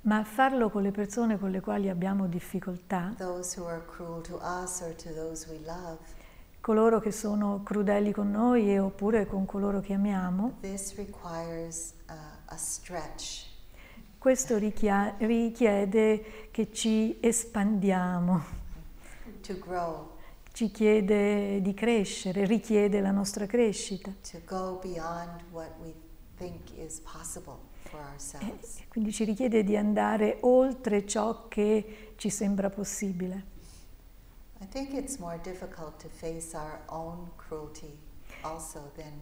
ma 0.00 0.24
farlo 0.24 0.70
con 0.70 0.82
le 0.82 0.90
persone 0.90 1.38
con 1.38 1.52
le 1.52 1.60
quali 1.60 1.88
abbiamo 1.88 2.26
difficoltà, 2.26 3.14
love, 5.64 5.98
coloro 6.60 6.98
che 6.98 7.12
sono 7.12 7.62
crudeli 7.62 8.10
con 8.10 8.32
noi 8.32 8.72
e 8.72 8.80
oppure 8.80 9.26
con 9.26 9.46
coloro 9.46 9.78
che 9.80 9.92
amiamo, 9.92 10.56
uh, 12.08 12.54
questo 14.18 14.58
richiede 14.58 16.48
che 16.50 16.72
ci 16.72 17.18
espandiamo, 17.20 18.62
To 19.42 19.58
grow, 19.58 20.13
ci 20.54 20.70
chiede 20.70 21.60
di 21.60 21.74
crescere, 21.74 22.46
richiede 22.46 23.00
la 23.00 23.10
nostra 23.10 23.44
crescita. 23.44 24.14
ourselves. 27.98 28.78
E 28.78 28.86
quindi 28.86 29.12
ci 29.12 29.24
richiede 29.24 29.64
di 29.64 29.76
andare 29.76 30.38
oltre 30.42 31.04
ciò 31.04 31.48
che 31.48 32.12
ci 32.14 32.30
sembra 32.30 32.70
possibile. 32.70 33.46
I 34.60 34.68
think 34.68 34.92
it's 34.92 35.16
more 35.16 35.40
difficult 35.42 36.00
to 36.00 36.08
face 36.08 36.56
our 36.56 36.82
own 36.86 37.30
cruelty 37.34 37.98
also 38.42 38.92
than 38.94 39.12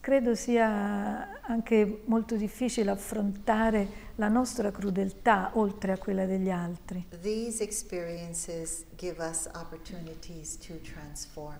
Credo 0.00 0.34
sia 0.34 1.40
anche 1.40 2.02
molto 2.04 2.36
difficile 2.36 2.90
affrontare 2.90 3.88
la 4.16 4.28
nostra 4.28 4.70
crudeltà 4.70 5.50
oltre 5.54 5.92
a 5.92 5.98
quella 5.98 6.26
degli 6.26 6.50
altri. 6.50 7.06
These 7.20 7.62
experiences 7.62 8.84
give 8.96 9.22
us 9.22 9.48
opportunities 9.54 10.58
to 10.58 10.74
transform. 10.80 11.58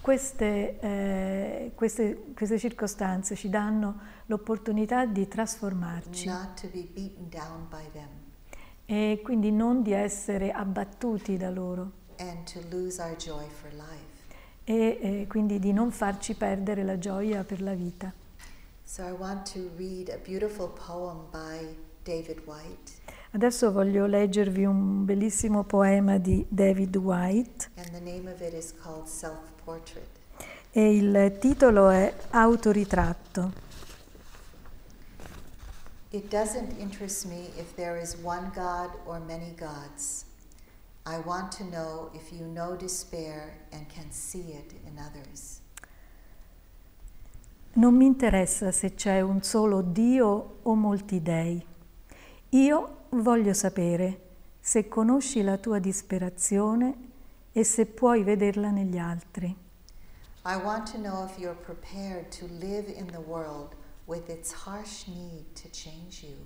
Queste, 0.00 0.78
eh, 0.80 1.72
queste, 1.74 2.32
queste 2.34 2.58
circostanze 2.58 3.36
ci 3.36 3.50
danno 3.50 4.00
l'opportunità 4.26 5.04
di 5.04 5.28
trasformarci 5.28 6.26
not 6.26 6.58
to 6.58 6.68
be 6.68 6.88
beaten 6.92 7.28
down 7.28 7.68
by 7.68 7.84
them, 7.92 8.08
e 8.86 9.20
quindi 9.22 9.52
non 9.52 9.82
di 9.82 9.92
essere 9.92 10.52
abbattuti 10.52 11.36
da 11.36 11.50
loro 11.50 11.92
and 12.16 12.44
to 12.44 12.60
lose 12.70 13.00
our 13.00 13.14
joy 13.16 13.46
for 13.48 13.70
life. 13.72 14.09
E 14.70 14.98
eh, 15.00 15.26
quindi 15.26 15.58
di 15.58 15.72
non 15.72 15.90
farci 15.90 16.34
perdere 16.34 16.84
la 16.84 16.96
gioia 16.96 17.42
per 17.42 17.60
la 17.60 17.74
vita. 17.74 18.12
So 18.84 19.02
Adesso 23.32 23.72
voglio 23.72 24.06
leggervi 24.06 24.64
un 24.64 25.04
bellissimo 25.04 25.64
poema 25.64 26.18
di 26.18 26.46
David 26.48 26.96
White 26.96 27.70
e 30.70 30.96
il 30.96 31.36
titolo 31.40 31.88
è 31.88 32.14
Autoritratto. 32.30 33.68
It 36.10 36.28
doesn't 36.28 36.78
interest 36.78 37.26
me 37.26 37.50
if 37.56 37.74
there 37.74 38.00
is 38.00 38.16
one 38.22 38.50
God 38.54 38.90
or 39.04 39.20
many 39.20 39.52
gods. 39.56 40.29
I 41.10 41.18
want 41.24 41.50
to 41.56 41.64
know 41.64 42.08
if 42.14 42.30
you 42.30 42.46
know 42.46 42.76
despair 42.76 43.66
and 43.72 43.84
can 43.88 44.12
see 44.12 44.52
it 44.52 44.72
in 44.86 44.96
others. 44.96 45.60
Non 47.72 47.96
mi 47.96 48.06
interessa 48.06 48.70
se 48.70 48.94
c'è 48.94 49.20
un 49.20 49.42
solo 49.42 49.82
Dio 49.82 50.58
o 50.62 50.74
molti 50.76 51.20
dei. 51.20 51.64
Io 52.50 53.06
voglio 53.08 53.52
sapere 53.54 54.28
se 54.60 54.86
conosci 54.86 55.42
la 55.42 55.56
tua 55.56 55.80
disperazione 55.80 56.94
e 57.50 57.64
se 57.64 57.86
puoi 57.86 58.22
vederla 58.22 58.70
negli 58.70 58.98
altri. 58.98 59.48
I 60.44 60.54
want 60.54 60.92
to 60.92 60.98
know 60.98 61.24
if 61.24 61.38
you're 61.38 61.60
prepared 61.60 62.30
to 62.38 62.46
live 62.46 62.88
in 62.88 63.06
the 63.06 63.20
world 63.20 63.74
with 64.06 64.28
its 64.28 64.52
harsh 64.64 65.08
need 65.08 65.54
to 65.54 65.68
change 65.70 66.22
you. 66.22 66.36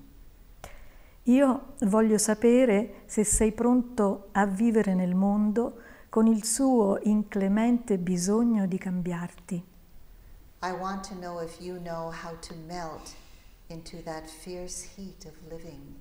Io 1.27 1.75
voglio 1.87 2.19
sapere 2.19 3.03
se 3.07 3.25
sei 3.25 3.53
pronto 3.53 4.29
a 4.33 4.45
vivere 4.45 4.93
nel 4.95 5.15
mondo 5.15 5.81
con 6.11 6.27
il 6.27 6.45
suo 6.45 6.99
inclemente 7.05 7.97
bisogno 7.97 8.67
di 8.67 8.77
cambiarti. 8.77 9.65
I 10.63 10.71
want 10.73 11.09
to 11.09 11.15
know 11.15 11.41
if 11.41 11.61
you 11.61 11.79
know 11.79 12.11
how 12.11 12.37
to 12.41 12.55
melt 12.67 13.15
into 13.69 14.03
that 14.05 14.29
fierce 14.29 14.87
heat 14.97 15.25
of 15.25 15.33
living, 15.49 15.97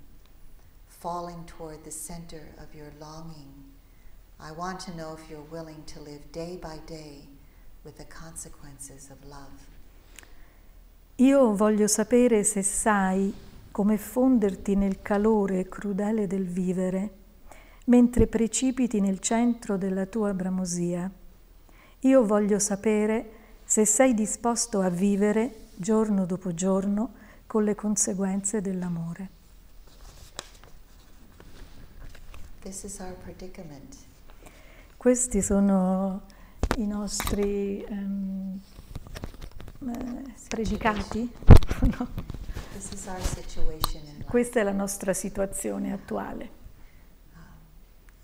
falling 0.88 1.46
toward 1.46 1.84
the 1.84 1.92
center 1.92 2.54
of 2.58 2.74
your 2.74 2.92
longing. 3.00 3.72
I 4.40 4.52
want 4.52 4.84
to 4.86 4.92
know 4.92 5.14
if 5.14 5.30
you're 5.30 5.48
willing 5.50 5.86
to 5.94 6.02
live 6.02 6.30
day 6.32 6.58
by 6.58 6.82
day 6.86 7.30
with 7.86 7.96
the 7.96 8.08
consequences 8.08 9.10
of 9.10 9.24
love. 9.26 9.72
Io 11.16 11.56
voglio 11.56 11.88
sapere 11.88 12.44
se 12.44 12.62
sai 12.62 13.34
come 13.74 13.98
fonderti 13.98 14.76
nel 14.76 15.02
calore 15.02 15.68
crudele 15.68 16.28
del 16.28 16.46
vivere, 16.46 17.12
mentre 17.86 18.28
precipiti 18.28 19.02
nel 19.02 19.18
centro 19.18 19.78
della 19.78 20.06
tua 20.06 20.32
bramosia. 20.32 21.10
Io 22.02 22.24
voglio 22.24 22.60
sapere 22.60 23.32
se 23.66 23.84
sei 23.86 24.14
disposto 24.14 24.80
a 24.82 24.90
vivere 24.90 25.70
giorno 25.76 26.28
dopo 26.28 26.54
giorno 26.54 27.14
con 27.48 27.64
le 27.64 27.74
conseguenze 27.74 28.62
dell'amore. 28.62 29.30
This 32.60 32.84
is 32.84 33.00
our 33.00 33.16
predicament. 33.24 33.96
Questi 34.96 35.42
sono 35.42 36.22
i 36.78 36.86
nostri 36.86 37.84
ehm, 37.84 38.60
eh, 39.80 40.34
predicati. 40.48 41.32
No. 41.98 42.43
Questa 44.26 44.60
è 44.60 44.64
la 44.64 44.72
nostra 44.72 45.14
situazione 45.14 45.94
attuale 45.94 46.62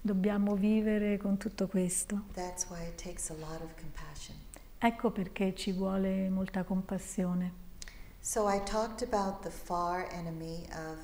Dobbiamo 0.01 0.55
vivere 0.55 1.17
con 1.17 1.37
tutto 1.39 1.69
questo. 1.69 2.25
Ecco 4.79 5.11
perché 5.11 5.55
ci 5.55 5.73
vuole 5.73 6.29
molta 6.29 6.65
compassione. 6.65 7.61
So 8.21 8.49
I 8.49 8.61
talked 8.65 9.03
about 9.03 9.43
the 9.43 9.51
far 9.51 10.07
enemy 10.13 10.67
of 10.73 10.99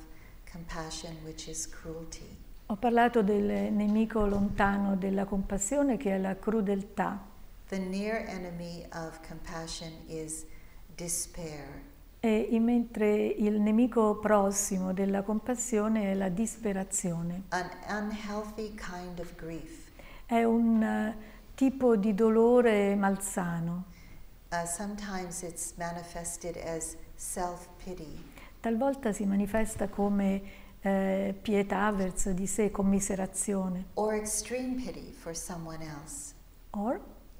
compassion, 0.51 1.15
which 1.23 1.47
is 1.47 1.67
cruelty. 1.67 2.37
Ho 2.67 2.75
parlato 2.75 3.23
del 3.23 3.71
nemico 3.73 4.25
lontano 4.25 4.95
della 4.95 5.25
compassione 5.25 5.97
che 5.97 6.15
è 6.15 6.17
la 6.19 6.37
crudeltà 6.37 7.28
The 7.69 7.77
near 7.77 8.25
enemy 8.27 8.85
of 8.93 9.19
compassion 9.27 9.91
is 10.07 10.45
despair. 10.95 11.83
e 12.21 12.59
mentre 12.59 13.27
il 13.27 13.61
nemico 13.61 14.17
prossimo 14.19 14.91
della 14.91 15.21
compassione 15.21 16.11
è 16.11 16.13
la 16.15 16.27
disperazione. 16.29 17.43
an 17.49 17.69
unhealthy 17.87 18.73
kind 18.75 19.19
of 19.19 19.35
grief. 19.35 19.87
È 20.25 20.43
un 20.43 20.81
eh, 20.83 21.15
tipo 21.55 21.95
di 21.95 22.13
dolore 22.13 22.95
malsano. 22.95 23.85
Uh, 24.51 24.65
sometimes 24.65 25.43
it's 25.43 25.73
manifested 25.77 26.57
as 26.57 26.97
self 27.15 27.67
pity, 27.83 28.19
Talvolta 28.59 29.13
si 29.13 29.25
manifesta 29.25 29.87
come 29.87 30.41
eh, 30.81 31.35
pietà 31.39 31.91
verso 31.91 32.31
di 32.33 32.47
sé, 32.47 32.71
commiserazione. 32.71 33.85
or 33.93 34.13
extreme 34.15 34.75
pity 34.75 35.13
for 35.13 35.35
someone 35.35 35.83
else. 35.85 36.33
Or, 36.71 36.99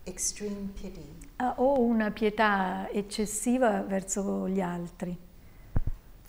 Extreme 0.10 0.72
pity. 0.74 1.06
ah, 1.38 1.54
o 1.58 1.80
una 1.80 2.12
pietà 2.12 2.90
eccessiva 2.92 3.82
verso 3.82 4.48
gli 4.48 4.60
altri. 4.60 5.16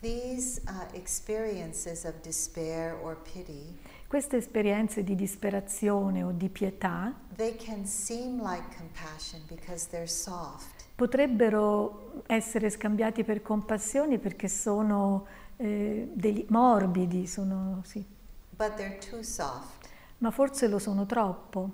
These 0.00 0.62
uh, 0.66 0.94
experiences 0.94 2.04
of 2.04 2.14
despair 2.22 2.96
or 3.02 3.16
pity, 3.16 3.76
Queste 4.06 4.38
esperienze 4.38 5.04
di 5.04 5.14
disperazione 5.14 6.24
o 6.24 6.32
di 6.32 6.48
pietà 6.48 7.14
they 7.36 7.54
can 7.54 7.86
seem 7.86 8.40
like 8.42 8.64
compassion 8.76 9.40
because 9.46 9.86
they're 9.88 10.08
soft, 10.08 10.86
potrebbero 10.96 12.22
essere 12.26 12.70
scambiati 12.70 13.22
per 13.22 13.40
compassione 13.40 14.18
perché 14.18 14.48
sono 14.48 15.26
eh, 15.58 16.08
morbidi, 16.48 17.26
sono, 17.26 17.82
sì, 17.84 18.04
but 18.56 18.74
they're 18.74 18.98
too 18.98 19.22
soft. 19.22 19.79
Ma 20.20 20.30
forse 20.30 20.68
lo 20.68 20.78
sono 20.78 21.06
troppo. 21.06 21.72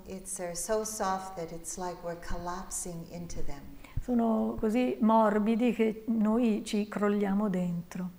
So 0.53 0.83
like 1.77 1.97
Sono 4.01 4.55
così 4.59 4.97
morbidi 5.01 5.73
che 5.73 6.03
noi 6.07 6.63
ci 6.65 6.87
crolliamo 6.87 7.49
dentro 7.49 8.09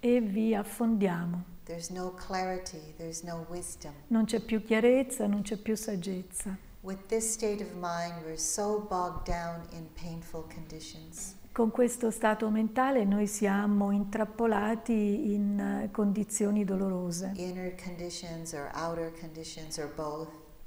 e 0.00 0.20
vi 0.20 0.54
affondiamo. 0.54 1.50
There's 1.64 1.90
no 1.90 2.12
clarity, 2.14 2.92
there's 2.96 3.22
no 3.22 3.46
wisdom. 3.48 3.92
Non 4.08 4.24
c'è 4.24 4.40
più 4.40 4.64
chiarezza, 4.64 5.26
non 5.28 5.42
c'è 5.42 5.56
più 5.56 5.76
saggezza. 5.76 6.56
With 6.80 7.06
this 7.06 7.30
state 7.32 7.62
of 7.62 7.72
mind, 7.74 8.24
we're 8.24 8.36
so 8.36 8.84
bogged 8.88 9.24
down 9.24 9.62
in 9.70 9.86
painful 9.94 10.44
conditions. 10.52 11.36
Con 11.52 11.70
questo 11.70 12.10
stato 12.10 12.48
mentale 12.48 13.04
noi 13.04 13.26
siamo 13.26 13.90
intrappolati 13.90 15.34
in 15.34 15.60
eh, 15.60 15.90
condizioni 15.90 16.64
dolorose, 16.64 17.34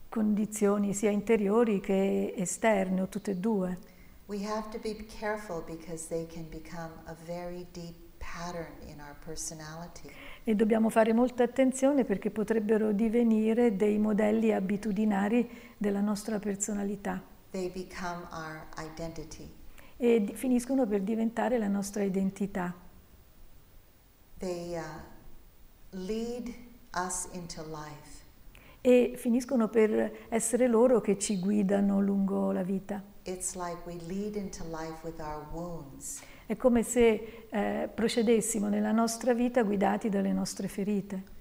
condizioni 0.09 0.93
sia 0.93 1.09
interiori 1.09 1.79
che 1.79 2.35
esterne 2.37 3.01
o 3.01 3.07
tutte 3.07 3.31
e 3.31 3.35
due. 3.37 3.79
We 4.27 4.45
have 4.45 4.69
to 4.69 4.79
be 4.79 4.95
careful 5.19 5.63
because 5.65 6.07
they 6.07 6.27
can 6.27 6.47
become 6.49 6.91
a 7.05 7.15
very 7.25 7.65
deep. 7.71 8.03
E 10.43 10.55
dobbiamo 10.55 10.89
fare 10.89 11.13
molta 11.13 11.43
attenzione 11.43 12.03
perché 12.03 12.31
potrebbero 12.31 12.91
divenire 12.91 13.75
dei 13.75 13.97
modelli 13.99 14.51
abitudinari 14.51 15.47
della 15.77 16.01
nostra 16.01 16.39
personalità 16.39 17.21
They 17.51 17.69
become 17.69 18.27
our 18.31 18.65
identity. 18.77 19.49
E 19.97 20.31
finiscono 20.33 20.85
per 20.85 21.01
diventare 21.01 21.57
la 21.57 21.67
nostra 21.67 22.03
identità. 22.03 22.73
They 24.37 24.75
uh, 24.75 24.81
lead 25.91 26.53
us 26.93 27.27
into 27.31 27.63
life. 27.63 28.23
e 28.85 29.13
finiscono 29.15 29.67
per 29.67 30.27
essere 30.29 30.67
loro 30.67 31.01
che 31.01 31.17
ci 31.17 31.39
guidano 31.39 31.99
lungo 31.99 32.51
la 32.51 32.61
vita. 32.61 33.01
Like. 34.69 36.25
È 36.45 36.55
come 36.55 36.83
se 36.83 37.47
eh, 37.49 37.89
procedessimo 37.91 38.67
nella 38.67 38.91
nostra 38.91 39.33
vita 39.33 39.63
guidati 39.63 40.07
dalle 40.09 40.31
nostre 40.31 40.67
ferite. 40.67 41.34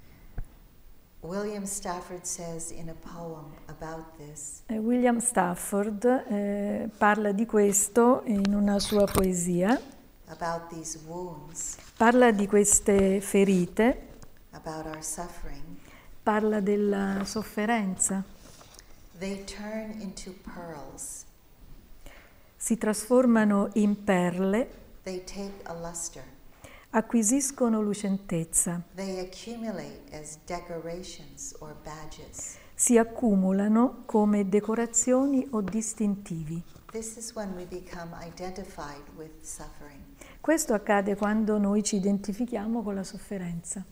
William 1.24 1.64
Stafford 1.64 2.26
says 2.26 2.70
in 2.70 2.90
a 2.90 2.94
poem 2.94 3.46
about 3.68 4.14
this. 4.18 4.62
Eh, 4.66 4.76
William 4.76 5.20
Stafford 5.20 6.04
eh, 6.04 6.90
parla 6.98 7.32
di 7.32 7.46
questo 7.46 8.20
in 8.26 8.52
una 8.52 8.78
sua 8.78 9.06
poesia. 9.06 9.80
About 10.26 10.68
these 10.68 10.98
wounds. 11.06 11.78
Parla 11.96 12.30
di 12.30 12.46
queste 12.46 13.22
ferite. 13.22 14.08
About 14.50 14.84
our 14.84 15.02
suffering. 15.02 15.78
Parla 16.22 16.60
della 16.60 17.22
sofferenza. 17.24 18.22
They 19.18 19.44
turn 19.44 19.98
into 20.02 20.34
pearls. 20.42 21.24
Si 22.54 22.76
trasformano 22.76 23.70
in 23.74 24.04
perle. 24.04 24.68
They 25.04 25.24
take 25.24 25.62
a 25.62 25.72
luster 25.72 26.33
acquisiscono 26.96 27.82
lucentezza. 27.82 28.80
Si 32.76 32.98
accumulano 32.98 34.02
come 34.06 34.48
decorazioni 34.48 35.46
o 35.50 35.60
distintivi. 35.60 36.62
Questo 40.40 40.74
accade 40.74 41.16
quando 41.16 41.58
noi 41.58 41.82
ci 41.82 41.96
identifichiamo 41.96 42.82
con 42.82 42.94
la 42.94 43.02
sofferenza. 43.02 43.84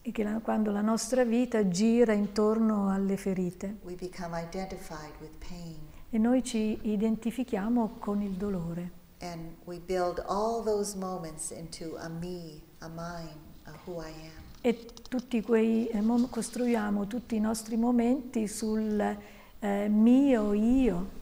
E 0.00 0.10
che 0.10 0.22
la, 0.22 0.40
quando 0.42 0.70
la 0.70 0.80
nostra 0.80 1.24
vita 1.24 1.68
gira 1.68 2.14
intorno 2.14 2.90
alle 2.90 3.18
ferite. 3.18 3.76
E 6.10 6.16
noi 6.16 6.42
ci 6.42 6.78
identifichiamo 6.82 7.96
con 7.98 8.22
il 8.22 8.32
dolore. 8.32 8.97
And 9.20 9.56
we 9.66 9.78
build 9.78 10.20
all 10.28 10.62
those 10.62 10.96
moments 10.96 11.50
into 11.50 11.96
a 11.96 12.08
me, 12.08 12.62
a 12.80 12.88
mine, 12.88 13.38
a 13.66 13.72
who 13.84 14.00
I 14.00 14.10
am. 14.10 14.44
E 14.60 14.86
tutti 15.08 15.40
quei, 15.40 15.88
eh, 15.88 16.02
costruiamo 16.30 17.06
tutti 17.06 17.36
i 17.36 17.40
nostri 17.40 17.76
momenti 17.76 18.46
sul 18.46 19.16
eh, 19.60 19.88
mio, 19.88 20.52
io. 20.52 21.16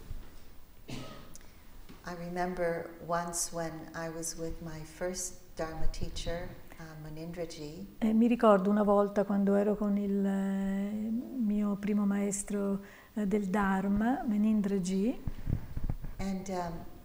I 0.88 2.14
remember 2.18 2.90
once 3.06 3.50
when 3.52 3.72
I 3.94 4.08
was 4.08 4.36
with 4.38 4.60
my 4.62 4.80
first 4.84 5.34
Dharma 5.56 5.86
teacher, 5.90 6.48
uh, 6.78 7.02
Manindraji. 7.02 7.96
Eh, 7.98 8.12
mi 8.12 8.26
ricordo 8.26 8.70
una 8.70 8.82
volta 8.82 9.24
quando 9.24 9.54
ero 9.54 9.74
con 9.74 9.96
il 9.96 10.24
eh, 10.24 11.10
mio 11.38 11.76
primo 11.76 12.04
maestro 12.04 12.80
eh, 13.14 13.26
del 13.26 13.46
Dharma, 13.46 14.22
Manindraji. 14.26 15.18
And 16.18 16.48
um, 16.48 16.95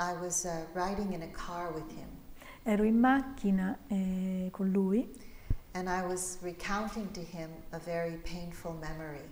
I 0.00 0.14
was 0.14 0.46
uh, 0.46 0.64
riding 0.72 1.12
in 1.12 1.20
a 1.20 1.28
car 1.28 1.70
with 1.74 1.90
him. 1.90 2.08
Ero 2.62 2.84
in 2.84 2.98
macchina 2.98 3.76
eh, 3.88 4.48
con 4.50 4.70
lui. 4.70 5.06
And 5.72 5.90
I 5.90 6.02
was 6.02 6.38
recounting 6.40 7.10
to 7.12 7.20
him 7.20 7.50
a 7.72 7.78
very 7.78 8.18
painful 8.24 8.72
memory. 8.80 9.28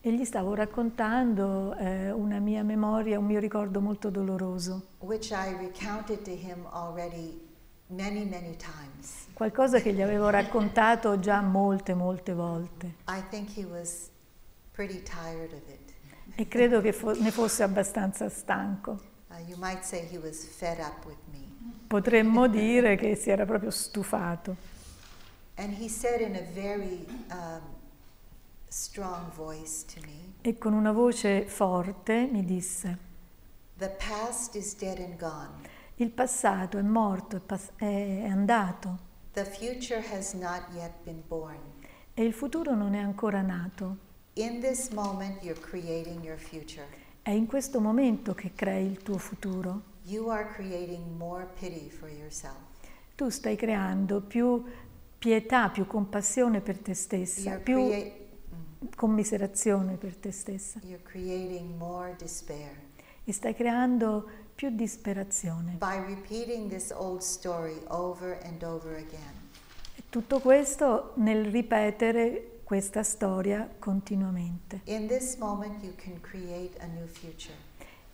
E 0.00 0.12
gli 0.12 0.24
stavo 0.24 0.54
raccontando 0.54 1.76
eh, 1.76 2.10
una 2.10 2.40
mia 2.40 2.64
memoria, 2.64 3.16
un 3.16 3.26
mio 3.26 3.38
ricordo 3.38 3.80
molto 3.80 4.10
doloroso. 4.10 4.88
Which 4.98 5.30
I 5.30 5.54
recounted 5.56 6.22
to 6.24 6.32
him 6.32 6.66
already 6.72 7.40
many, 7.86 8.24
many 8.24 8.56
times. 8.56 9.28
Qualcosa 9.32 9.78
che 9.78 9.92
gli 9.92 10.02
avevo 10.02 10.30
raccontato 10.30 11.20
già 11.20 11.40
molte, 11.42 11.94
molte 11.94 12.34
volte. 12.34 12.94
I 13.06 13.22
think 13.30 13.56
he 13.56 13.64
was 13.64 14.10
pretty 14.72 15.00
tired 15.00 15.52
of 15.52 15.62
it. 15.68 15.94
E 16.34 16.48
credo 16.48 16.80
che 16.80 16.92
fo- 16.92 17.14
ne 17.20 17.30
fosse 17.30 17.62
abbastanza 17.62 18.28
stanco. 18.28 19.07
Potremmo 21.86 22.48
dire 22.48 22.96
che 22.96 23.14
si 23.14 23.30
era 23.30 23.44
proprio 23.44 23.70
stufato. 23.70 24.56
Very, 25.56 27.06
um, 27.30 27.60
e 30.42 30.58
con 30.58 30.72
una 30.72 30.92
voce 30.92 31.46
forte 31.46 32.28
mi 32.30 32.44
disse, 32.44 32.98
il 35.96 36.10
passato 36.10 36.78
è 36.78 36.82
morto, 36.82 37.36
è, 37.36 37.40
pas- 37.40 37.72
è 37.76 38.24
andato. 38.28 38.98
E 42.14 42.24
il 42.24 42.32
futuro 42.32 42.74
non 42.74 42.94
è 42.94 42.98
ancora 42.98 43.40
nato. 43.40 43.96
In 44.34 44.60
this 44.60 44.90
moment 44.90 45.42
you're 45.42 45.58
creating 45.58 46.22
your 46.22 46.38
future. 46.38 46.97
È 47.28 47.32
in 47.32 47.44
questo 47.44 47.78
momento 47.78 48.32
che 48.32 48.52
crei 48.54 48.86
il 48.86 49.02
tuo 49.02 49.18
futuro. 49.18 49.82
Tu 53.16 53.28
stai 53.28 53.54
creando 53.54 54.22
più 54.22 54.64
pietà, 55.18 55.68
più 55.68 55.86
compassione 55.86 56.62
per 56.62 56.78
te 56.78 56.94
stessa, 56.94 57.50
You're 57.50 57.62
più 57.62 57.86
crea- 57.86 58.12
commiserazione 58.96 59.96
per 59.96 60.16
te 60.16 60.32
stessa. 60.32 60.80
E 63.24 63.32
stai 63.34 63.54
creando 63.54 64.26
più 64.54 64.70
disperazione. 64.70 65.76
Over 67.88 68.38
over 68.64 69.04
e 69.96 70.02
tutto 70.08 70.40
questo 70.40 71.12
nel 71.16 71.44
ripetere 71.44 72.57
questa 72.68 73.02
storia 73.02 73.66
continuamente. 73.78 74.82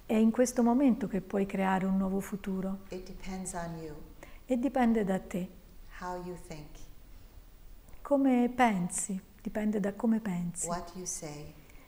È 0.06 0.14
in 0.14 0.30
questo 0.30 0.62
momento 0.62 1.08
che 1.08 1.20
puoi 1.20 1.44
creare 1.44 1.86
un 1.86 1.96
nuovo 1.96 2.20
futuro. 2.20 2.82
E 4.46 4.56
dipende 4.56 5.02
da 5.02 5.18
te. 5.18 5.48
Come 8.00 8.52
pensi, 8.54 9.20
dipende 9.42 9.80
da 9.80 9.92
come 9.94 10.20
pensi. 10.20 10.68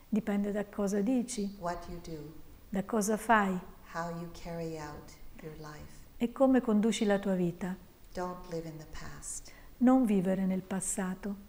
Dipende 0.09 0.51
da 0.51 0.67
cosa 0.67 1.01
dici. 1.01 1.57
Da 2.69 2.83
cosa 2.83 3.17
fai. 3.17 3.57
E 6.17 6.33
come 6.33 6.61
conduci 6.61 7.05
la 7.05 7.21
tua 7.21 7.35
vita. 7.37 7.77
Non 9.77 10.05
vivere 10.05 10.47
nel 10.47 10.62
passato. 10.62 11.46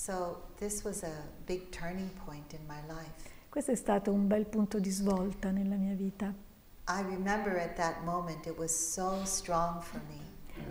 So 0.00 0.42
this 0.60 0.84
was 0.84 1.02
a 1.02 1.10
big 1.44 1.72
turning 1.72 2.08
point 2.24 2.52
in 2.52 2.60
my 2.68 2.78
life. 2.86 3.28
Questo 3.48 3.72
è 3.72 3.74
stato 3.74 4.12
un 4.12 4.28
bel 4.28 4.46
punto 4.46 4.78
di 4.78 4.90
svolta 4.90 5.50
nella 5.50 5.74
mia 5.74 5.96
vita. 5.96 6.32
I 6.86 7.02
remember 7.02 7.58
at 7.58 7.74
that 7.74 8.04
moment 8.04 8.46
it 8.46 8.56
was 8.56 8.70
so 8.70 9.24
strong 9.24 9.82
for 9.82 10.00
me. 10.08 10.20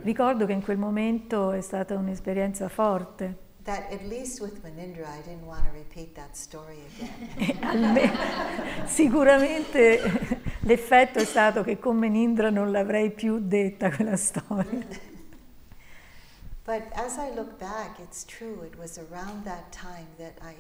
Ricordo 0.04 0.46
che 0.46 0.54
in 0.54 0.62
quel 0.62 0.78
momento 0.78 1.52
è 1.52 1.60
stata 1.60 1.96
un'esperienza 1.96 2.70
forte. 2.70 3.38
That 3.64 3.92
at 3.92 4.02
least 4.04 4.40
with 4.40 4.62
Manindra 4.64 5.14
I 5.14 5.22
didn't 5.22 5.46
want 5.46 5.66
to 5.66 5.72
repeat 5.74 6.14
that 6.14 6.34
story 6.34 6.80
again. 6.96 8.10
sicuramente 8.88 10.00
l'effetto 10.62 11.20
è 11.20 11.26
stato 11.26 11.64
che 11.64 11.78
con 11.80 11.98
Menindra 11.98 12.50
non 12.50 12.72
l'avrei 12.72 13.12
più 13.12 13.40
detta 13.40 13.94
quella 13.94 14.16
storia. 14.16 14.88
But 16.68 16.92
as 16.96 17.18
I 17.18 17.30
look 17.30 17.58
back, 17.58 17.98
it's 18.02 18.26
true, 18.26 18.62
it 18.66 18.78
was 18.78 18.98
around 18.98 19.46
that 19.46 19.72
time 19.72 20.08
that 20.18 20.38
I, 20.42 20.54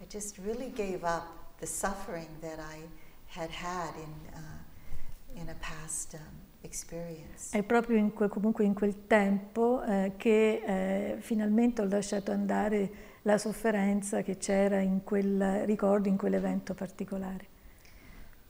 I 0.00 0.06
just 0.08 0.38
really 0.38 0.70
gave 0.70 1.04
up 1.04 1.26
the 1.60 1.66
suffering 1.66 2.28
that 2.40 2.58
I 2.58 2.78
had 3.26 3.50
had 3.50 3.94
in, 3.96 4.14
uh, 4.34 5.38
in 5.38 5.50
a 5.50 5.54
past 5.60 6.14
um, 6.14 6.20
experience. 6.62 7.50
È 7.52 7.62
proprio 7.62 7.98
in 7.98 8.14
que- 8.14 8.28
comunque 8.28 8.64
in 8.64 8.72
quel 8.72 9.06
tempo 9.06 9.82
eh, 9.82 10.14
che 10.16 10.62
eh, 10.64 11.16
finalmente 11.20 11.82
ho 11.82 11.86
lasciato 11.86 12.32
andare 12.32 12.90
la 13.24 13.36
sofferenza 13.36 14.22
che 14.22 14.38
c'era 14.38 14.80
in 14.80 15.04
quel 15.04 15.66
ricordo, 15.66 16.08
in 16.08 16.16
quell'evento 16.16 16.72
particolare. 16.72 17.48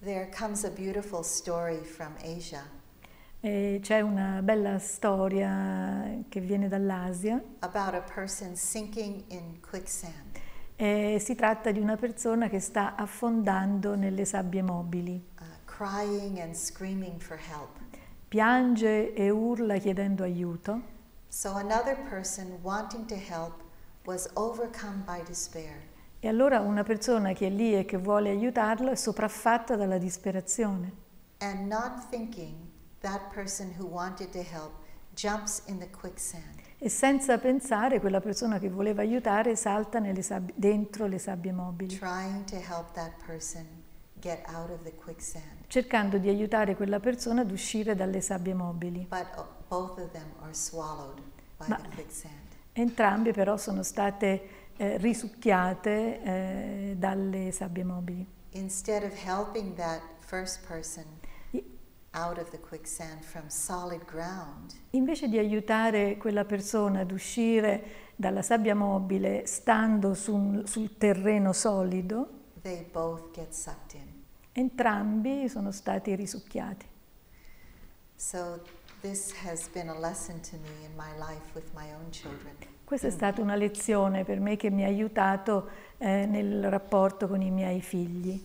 There 0.04 0.30
comes 0.30 0.62
a 0.62 0.70
beautiful 0.70 1.24
story 1.24 1.82
from 1.82 2.14
Asia. 2.22 2.62
C'è 3.42 4.00
una 4.02 4.42
bella 4.42 4.78
storia 4.78 6.24
che 6.28 6.40
viene 6.40 6.68
dall'Asia. 6.68 7.42
E 10.76 11.16
si 11.18 11.34
tratta 11.34 11.70
di 11.70 11.80
una 11.80 11.96
persona 11.96 12.50
che 12.50 12.60
sta 12.60 12.96
affondando 12.96 13.94
nelle 13.94 14.26
sabbie 14.26 14.60
mobili. 14.60 15.28
Uh, 15.38 15.44
Piange 18.28 19.14
e 19.14 19.30
urla 19.30 19.78
chiedendo 19.78 20.22
aiuto. 20.22 20.82
So 21.28 21.54
another 21.54 21.96
person 22.10 22.58
wanting 22.60 23.06
to 23.06 23.14
help 23.14 23.62
was 24.04 24.28
overcome 24.34 25.02
by 25.06 25.22
despair. 25.26 25.80
E 26.20 26.28
allora 26.28 26.60
una 26.60 26.82
persona 26.82 27.32
che 27.32 27.46
è 27.46 27.50
lì 27.50 27.74
e 27.74 27.86
che 27.86 27.96
vuole 27.96 28.28
aiutarlo 28.28 28.90
è 28.90 28.96
sopraffatta 28.96 29.76
dalla 29.76 29.96
disperazione. 29.96 30.92
And 31.38 31.66
not 31.66 32.10
thinking 32.10 32.69
that 33.00 33.32
person 33.32 33.74
who 33.78 33.86
wanted 33.86 34.30
to 34.32 34.42
help 34.42 34.72
jumps 35.14 35.62
in 35.66 35.78
the 35.78 35.88
quicksand. 35.88 36.58
E 36.78 36.88
senza 36.88 37.38
pensare, 37.38 38.00
quella 38.00 38.20
persona 38.20 38.58
che 38.58 38.70
voleva 38.70 39.02
aiutare 39.02 39.54
salta 39.54 40.00
dentro 40.54 41.06
le 41.06 41.18
sabbie 41.18 41.52
mobili. 41.52 41.96
Trying 41.98 42.44
to 42.44 42.56
help 42.56 42.92
that 42.94 43.12
person 43.26 43.66
get 44.14 44.42
out 44.46 44.70
of 44.70 44.82
the 44.82 44.92
quicksand. 44.94 45.66
cercando 45.66 46.18
di 46.18 46.28
aiutare 46.28 46.74
quella 46.74 46.98
persona 47.00 47.42
ad 47.42 47.50
uscire 47.50 47.94
dalle 47.94 48.20
sabbie 48.20 48.54
mobili. 48.54 49.06
But 49.08 49.26
uh, 49.36 49.42
both 49.68 49.98
of 49.98 50.10
them 50.12 50.32
are 50.40 50.54
swallowed 50.54 51.20
by 51.58 51.66
Ma- 51.68 51.76
the 51.76 51.88
quicksand. 51.94 52.34
Entrambe 52.72 53.32
però 53.32 53.56
sono 53.56 53.82
state 53.82 54.48
eh, 54.76 54.96
risucchiate 54.96 56.22
eh, 56.22 56.94
dalle 56.96 57.50
sabbie 57.52 57.84
mobili. 57.84 58.26
Instead 58.52 59.02
of 59.04 59.12
helping 59.22 59.74
that 59.74 60.00
first 60.18 60.66
person 60.66 61.04
ground, 64.04 64.72
Invece 64.90 65.28
di 65.28 65.38
aiutare 65.38 66.16
quella 66.16 66.44
persona 66.44 67.00
ad 67.00 67.12
uscire 67.12 68.08
dalla 68.16 68.42
sabbia 68.42 68.74
mobile 68.74 69.46
stando 69.46 70.14
sul, 70.14 70.66
sul 70.68 70.96
terreno 70.98 71.52
solido, 71.52 72.28
they 72.62 72.84
both 72.90 73.30
get 73.32 73.52
sucked 73.52 73.94
in. 73.94 74.22
entrambi 74.52 75.48
sono 75.48 75.70
stati 75.70 76.14
risucchiati. 76.14 76.86
So 78.16 78.62
this 79.00 79.32
has 79.44 79.68
been 79.68 79.88
a 79.88 79.98
lesson 79.98 80.40
to 80.40 80.56
me 80.56 80.84
in 80.84 80.94
my 80.96 81.16
life 81.16 81.54
with 81.54 81.72
my 81.74 81.92
own 81.94 82.10
children. 82.10 82.54
Questa 82.84 83.06
è 83.06 83.10
stata 83.10 83.40
una 83.40 83.54
lezione 83.54 84.24
per 84.24 84.40
me 84.40 84.56
che 84.56 84.68
mi 84.68 84.82
ha 84.82 84.88
aiutato 84.88 85.68
eh, 85.98 86.26
nel 86.26 86.68
rapporto 86.68 87.28
con 87.28 87.40
i 87.40 87.50
miei 87.50 87.80
figli. 87.80 88.44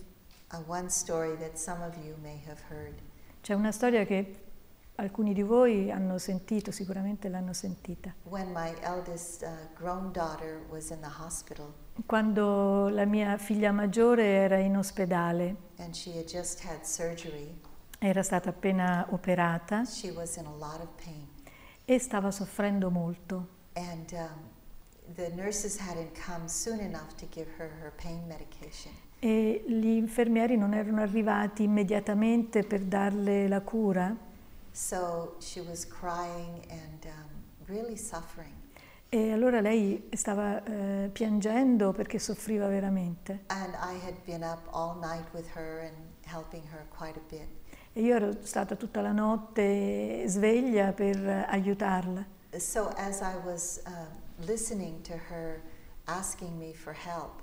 Uh, 0.52 0.62
one 0.68 0.88
story 0.88 1.36
that 1.38 1.58
some 1.58 1.84
of 1.84 1.96
you 1.96 2.14
may 2.22 2.40
have 2.46 2.60
heard. 2.70 2.94
C'è 3.46 3.54
una 3.54 3.70
storia 3.70 4.04
che 4.04 4.34
alcuni 4.96 5.32
di 5.32 5.42
voi 5.42 5.88
hanno 5.92 6.18
sentito, 6.18 6.72
sicuramente 6.72 7.28
l'hanno 7.28 7.52
sentita. 7.52 8.12
Eldest 8.28 9.42
uh, 9.42 9.68
Quando 12.04 12.88
la 12.88 13.04
mia 13.04 13.38
figlia 13.38 13.70
maggiore 13.70 14.24
era 14.24 14.56
in 14.56 14.76
ospedale, 14.76 15.54
surgery, 16.82 17.60
era 18.00 18.24
stata 18.24 18.48
appena 18.48 19.06
operata 19.10 19.84
e 21.84 21.98
stava 22.00 22.32
soffrendo 22.32 22.90
molto. 22.90 23.48
And 23.74 24.10
um, 24.10 25.14
the 25.14 25.30
nurses 25.36 25.78
hadn't 25.78 26.18
come 26.20 26.48
soon 26.48 26.80
enough 26.80 27.14
to 27.18 27.26
give 27.30 27.46
her 27.58 27.70
her 27.80 27.92
pain 27.94 28.26
medication. 28.26 29.05
E 29.18 29.64
gli 29.66 29.86
infermieri 29.86 30.56
non 30.56 30.74
erano 30.74 31.00
arrivati 31.00 31.62
immediatamente 31.62 32.62
per 32.62 32.80
darle 32.80 33.48
la 33.48 33.60
cura 33.60 34.14
So 34.70 35.36
and 36.68 37.04
um, 37.04 37.66
really 37.66 37.96
e 39.08 39.32
allora 39.32 39.60
lei 39.60 40.08
stava 40.12 40.62
eh, 40.64 41.08
piangendo 41.12 41.92
perché 41.92 42.18
soffriva 42.18 42.66
veramente. 42.66 43.44
E 47.92 48.00
io 48.02 48.14
ero 48.14 48.32
stata 48.42 48.74
tutta 48.74 49.00
la 49.00 49.12
notte 49.12 50.24
sveglia 50.26 50.92
per 50.92 51.46
aiutarla. 51.48 52.26
So 52.58 52.90
as 52.96 53.20
I 53.20 53.36
was 53.44 53.80
um, 53.86 54.46
listening 54.46 55.00
to 55.02 55.14
her 55.30 55.62
asking 56.04 56.58
me 56.58 56.74
for 56.74 56.92
help, 56.92 57.42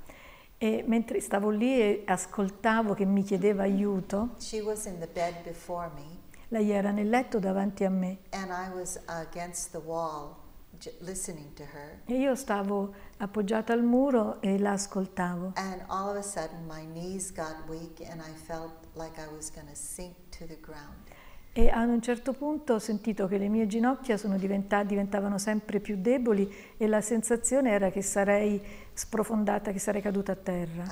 E 0.63 0.81
mentre 0.87 1.19
stavo 1.19 1.49
lì 1.49 1.77
e 1.77 2.03
ascoltavo 2.05 2.93
che 2.93 3.03
mi 3.03 3.21
chiedeva 3.21 3.63
aiuto, 3.63 4.35
she 4.37 4.61
was 4.61 4.85
in 4.85 4.97
the 4.97 5.09
bed 5.11 5.43
before 5.43 5.89
me 5.93 6.21
lei 6.47 6.69
era 6.71 6.91
nel 6.91 7.09
letto 7.09 7.37
davanti 7.37 7.83
a 7.83 7.89
me 7.89 8.19
and 8.29 8.49
I 8.49 8.73
was 8.73 8.97
against 9.07 9.71
the 9.71 9.81
wall 9.83 10.37
j- 10.77 10.93
listening 10.99 11.51
to 11.55 11.63
her. 11.63 11.99
e 12.05 12.15
io 12.17 12.35
stavo 12.35 12.93
appoggiata 13.17 13.73
al 13.73 13.83
muro 13.83 14.39
e 14.41 14.57
la 14.57 14.71
ascoltavo. 14.71 15.51
And 15.55 15.83
all 15.87 16.11
of 16.11 16.15
a 16.15 16.21
sudden 16.21 16.65
my 16.65 16.85
knees 16.85 17.33
got 17.33 17.67
weak 17.67 17.99
and 18.09 18.21
I 18.21 18.31
felt 18.33 18.71
like 18.93 19.19
I 19.19 19.27
was 19.35 19.51
going 19.51 19.67
to 19.67 19.75
sink 19.75 20.15
to 20.37 20.45
the 20.45 20.57
ground. 20.61 21.11
E 21.55 21.69
ad 21.69 21.87
un 21.87 22.01
certo 22.01 22.33
punto 22.33 22.73
ho 22.73 22.79
sentito 22.79 23.27
che 23.27 23.37
le 23.37 23.47
mie 23.47 23.67
ginocchia 23.67 24.17
sono 24.17 24.37
diventa- 24.37 24.81
diventavano 24.83 25.37
sempre 25.37 25.79
più 25.79 25.97
deboli 25.99 26.51
e 26.77 26.87
la 26.87 26.99
sensazione 26.99 27.69
era 27.69 27.91
che 27.91 28.01
sarei 28.01 28.59
sprofondata, 28.93 29.71
che 29.71 29.79
sarei 29.79 30.01
caduta 30.01 30.33
a 30.33 30.35
terra, 30.35 30.83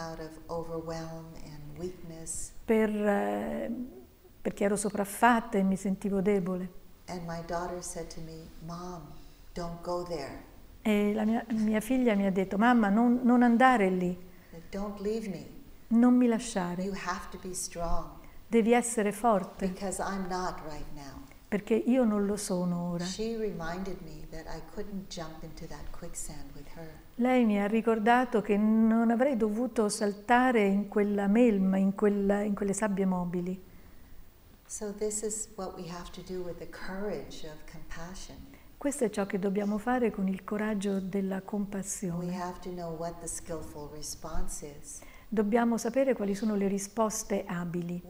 per, 2.66 2.90
eh, 2.90 3.72
perché 4.42 4.64
ero 4.64 4.76
sopraffatta 4.76 5.58
e 5.58 5.64
mi 5.64 5.76
sentivo 5.76 6.22
debole. 6.22 6.80
Me. 10.26 10.50
E 10.84 11.14
la 11.14 11.26
mia, 11.26 11.46
mia 11.50 11.80
figlia 11.80 12.16
mi 12.16 12.26
ha 12.26 12.32
detto, 12.32 12.58
mamma, 12.58 12.90
non, 12.90 13.20
non 13.24 13.44
andare 13.44 13.90
lì, 13.90 14.18
non 15.90 16.16
mi 16.16 16.28
lasciare, 16.28 16.84
devi 18.48 18.74
essere 18.74 19.12
forte, 19.12 19.68
because 19.68 20.02
I'm 20.02 20.28
not 20.28 20.60
right 20.66 20.92
now. 20.94 21.22
perché 21.48 21.76
io 21.76 22.06
non 22.06 22.26
lo 22.26 22.38
sono 22.38 22.92
ora. 22.92 23.04
Lei 27.16 27.46
mi 27.46 27.62
ha 27.62 27.68
ricordato 27.68 28.42
che 28.42 28.58
non 28.58 29.12
avrei 29.12 29.38
dovuto 29.38 29.90
saltare 29.90 30.66
in 30.66 30.88
quella 30.88 31.28
melma, 31.28 31.78
in, 31.78 31.94
quella- 31.94 32.42
in 32.42 32.56
quelle 32.56 32.74
sabbie 32.74 33.06
mobili. 33.06 33.62
So. 34.66 34.96
Questo 38.78 39.04
è 39.04 39.10
ciò 39.10 39.26
che 39.26 39.38
dobbiamo 39.38 39.78
fare 39.78 40.10
con 40.10 40.28
il 40.28 40.44
coraggio 40.44 41.00
della 41.00 41.42
compassione. 41.42 42.34
Dobbiamo 45.28 45.78
sapere 45.78 46.14
quali 46.14 46.34
sono 46.34 46.56
le 46.56 46.68
risposte 46.68 47.44
abili. 47.46 48.02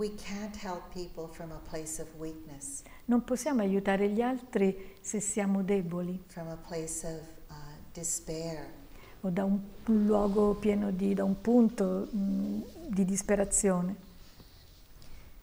Non 3.06 3.24
possiamo 3.24 3.62
aiutare 3.62 4.10
gli 4.10 4.22
altri 4.22 4.96
se 5.02 5.20
siamo 5.20 5.64
deboli 5.64 6.24
from 6.28 6.48
a 6.48 6.58
place 6.58 7.06
of 7.06 7.22
uh, 7.50 7.54
despair. 7.92 8.81
O 9.22 9.30
da 9.30 9.44
un, 9.44 9.60
luogo 9.86 10.54
pieno 10.56 10.92
di, 10.92 11.14
da 11.14 11.24
un 11.24 11.40
punto 11.42 12.08
mh, 12.12 12.64
di 12.88 13.06
disperazione. 13.06 13.96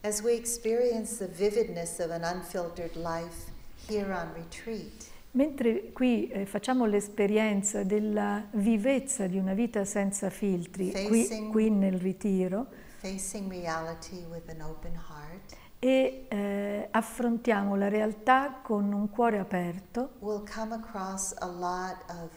As 0.03 0.21
we 0.21 0.35
experience 0.35 1.17
the 1.17 1.27
vividness 1.27 1.99
of 1.99 2.11
an 2.11 2.23
unfiltered 2.23 2.95
life 2.97 3.51
here 3.89 4.13
on 4.13 4.33
retreat, 4.35 5.07
Mentre 5.33 5.93
qui 5.93 6.29
eh, 6.29 6.47
facciamo 6.47 6.87
l'esperienza 6.87 7.83
della 7.83 8.43
vivezza 8.53 9.27
di 9.27 9.37
una 9.37 9.53
vita 9.53 9.85
senza 9.85 10.31
filtri, 10.31 10.91
qui, 10.91 11.25
Facing- 11.25 11.51
qui 11.51 11.71
nel 11.71 11.99
ritiro, 11.99 12.67
facing 12.97 13.51
reality 13.51 14.25
with 14.31 14.49
an 14.49 14.63
open 14.63 14.95
heart, 14.95 15.55
e 15.79 16.27
eh, 16.29 16.89
affrontiamo 16.91 17.77
la 17.77 17.89
realtà 17.89 18.59
con 18.63 18.93
un 18.93 19.09
cuore 19.11 19.39
aperto 19.39 20.15
we'll 20.19 20.43
come 20.43 20.75
across 20.75 21.33
a 21.39 21.47
lot 21.47 21.99
of 22.09 22.31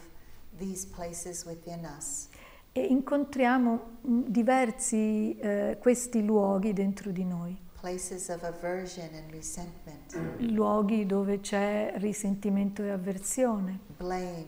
these 0.58 0.86
places 0.86 1.44
within 1.44 1.84
us. 1.84 2.28
e 2.74 2.84
incontriamo 2.86 3.98
mh, 4.00 4.20
diversi 4.28 5.36
eh, 5.38 5.76
questi 5.80 6.24
luoghi 6.24 6.72
dentro 6.72 7.10
di 7.10 7.24
noi, 7.24 7.58
Places 7.80 8.28
of 8.28 8.42
aversion 8.44 9.08
and 9.12 9.30
resentment, 9.32 10.38
luoghi 10.38 11.04
dove 11.04 11.40
c'è 11.40 11.92
risentimento 11.96 12.82
e 12.82 12.90
avversione, 12.90 13.78
blame. 13.98 14.46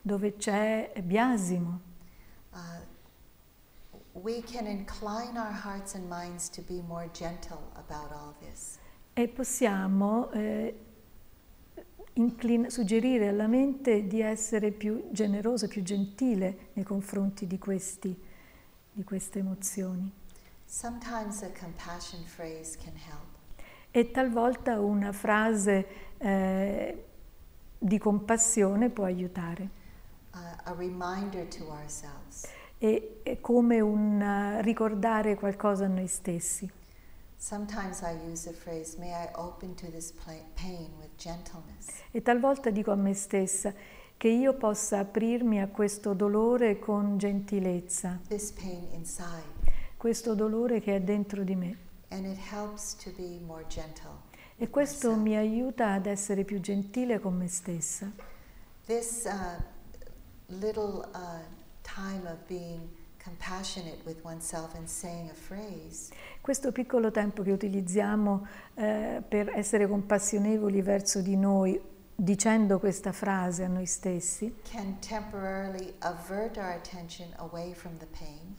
dove 0.00 0.36
c'è 0.36 0.92
biasimo. 1.02 1.80
Uh, 2.52 2.58
we 4.12 4.40
can 4.42 4.66
incline 4.66 5.36
our 5.36 5.52
hearts 5.52 5.94
and 5.94 6.08
minds 6.08 6.48
to 6.50 6.62
be 6.62 6.80
more 6.86 7.08
gentle 7.12 7.60
about 7.74 8.10
all 8.12 8.34
this. 8.40 8.78
E 9.12 9.26
possiamo 9.28 10.30
eh, 10.30 10.74
inclin- 12.18 12.68
suggerire 12.68 13.28
alla 13.28 13.46
mente 13.46 14.06
di 14.06 14.20
essere 14.20 14.70
più 14.70 15.08
generosa, 15.10 15.66
più 15.66 15.82
gentile 15.82 16.70
nei 16.74 16.84
confronti 16.84 17.46
di, 17.46 17.58
questi, 17.58 18.16
di 18.92 19.04
queste 19.04 19.38
emozioni. 19.38 20.10
E 23.90 24.10
talvolta 24.10 24.80
una 24.80 25.12
frase 25.12 25.86
eh, 26.18 27.04
di 27.78 27.98
compassione 27.98 28.90
può 28.90 29.04
aiutare. 29.04 29.68
Uh. 30.34 30.38
E, 32.78 33.20
è 33.22 33.40
come 33.40 33.80
un 33.80 34.20
eh, 34.20 34.62
ricordare 34.62 35.36
qualcosa 35.36 35.86
a 35.86 35.88
noi 35.88 36.06
stessi. 36.06 36.70
E 42.10 42.22
talvolta 42.22 42.70
dico 42.70 42.90
a 42.90 42.96
me 42.96 43.14
stessa 43.14 43.72
che 44.16 44.28
io 44.28 44.54
possa 44.54 44.98
aprirmi 44.98 45.60
a 45.60 45.68
questo 45.68 46.14
dolore 46.14 46.80
con 46.80 47.16
gentilezza, 47.16 48.18
This 48.26 48.50
pain 48.50 48.88
inside. 48.92 49.44
questo 49.96 50.34
dolore 50.34 50.80
che 50.80 50.96
è 50.96 51.00
dentro 51.00 51.44
di 51.44 51.54
me. 51.54 51.76
And 52.08 52.26
it 52.26 52.38
helps 52.50 52.96
to 52.96 53.10
be 53.16 53.38
more 53.46 53.64
gentle. 53.68 54.26
E 54.56 54.68
questo 54.70 55.14
mi 55.14 55.36
aiuta 55.36 55.92
ad 55.92 56.06
essere 56.06 56.42
più 56.44 56.60
gentile 56.60 57.20
con 57.20 57.36
me 57.36 57.46
stessa. 57.46 58.10
This 58.86 59.24
uh, 59.26 59.62
little 60.46 61.08
uh, 61.14 61.38
time 61.82 62.28
of 62.28 62.38
being 62.48 62.88
compassionate 63.28 63.98
with 64.04 64.20
oneself 64.24 64.74
and 64.74 64.86
saying 64.86 65.28
a 65.30 65.34
phrase. 65.34 66.12
Questo 66.40 66.72
piccolo 66.72 67.10
tempo 67.10 67.42
che 67.42 67.52
utilizziamo 67.52 68.46
eh, 68.74 69.22
per 69.26 69.50
essere 69.54 69.86
compassionevoli 69.86 70.80
verso 70.80 71.20
di 71.20 71.36
noi, 71.36 71.78
dicendo 72.14 72.78
questa 72.78 73.12
frase 73.12 73.64
a 73.64 73.68
noi 73.68 73.86
stessi, 73.86 74.54
can 74.70 74.98
temporarily 75.00 75.92
avert 76.00 76.56
our 76.56 76.72
attention 76.72 77.28
away 77.36 77.74
from 77.74 77.96
the 77.98 78.06
pain. 78.06 78.56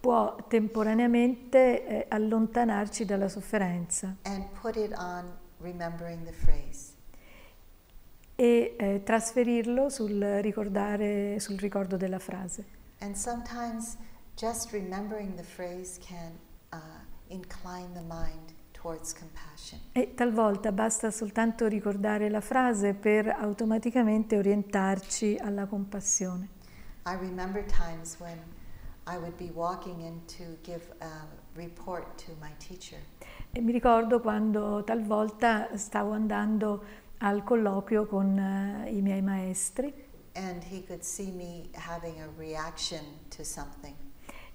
può 0.00 0.34
temporaneamente 0.48 1.86
eh, 1.86 2.06
allontanarci 2.08 3.04
dalla 3.04 3.28
sofferenza. 3.28 4.16
E 8.34 8.76
eh, 8.78 9.02
trasferirlo 9.04 9.90
sul, 9.90 10.18
ricordare, 10.40 11.38
sul 11.38 11.58
ricordo 11.58 11.98
della 11.98 12.18
frase. 12.18 12.78
And 13.00 13.16
sometimes 13.16 13.96
just 14.36 14.72
remembering 14.72 15.36
the 15.36 15.42
phrase 15.42 15.98
can 16.00 16.32
uh, 16.72 16.78
incline 17.28 17.92
the 17.94 18.02
mind 18.02 18.52
towards 18.72 19.12
compassion. 19.12 19.80
E 19.92 20.14
talvolta 20.14 20.72
basta 20.72 21.10
soltanto 21.10 21.66
ricordare 21.66 22.28
la 22.28 22.40
frase 22.40 22.94
per 22.94 23.28
automaticamente 23.28 24.36
orientarci 24.36 25.38
alla 25.40 25.66
compassione. 25.66 26.48
I 27.06 27.16
remember 27.18 27.64
times 27.64 28.16
when 28.18 28.38
I 29.06 29.16
would 29.16 29.36
be 29.36 29.50
walking 29.54 30.00
in 30.00 30.24
to 30.36 30.56
give 30.62 30.82
a 31.00 31.26
report 31.54 32.22
to 32.24 32.32
my 32.40 32.52
teacher, 32.58 32.98
E 33.52 33.60
mi 33.60 33.72
ricordo 33.72 34.20
quando 34.20 34.84
talvolta 34.84 35.76
stavo 35.76 36.12
andando 36.12 36.84
al 37.18 37.42
colloquio 37.42 38.06
con 38.06 38.38
eh, 38.38 38.90
i 38.90 39.02
miei 39.02 39.22
maestri 39.22 39.92
and 40.40 40.64
he 40.64 40.80
could 40.82 41.04
see 41.04 41.30
me 41.30 41.68
having 41.74 42.14
a 42.20 42.28
reaction 42.38 43.04
to 43.36 43.44
something. 43.44 43.94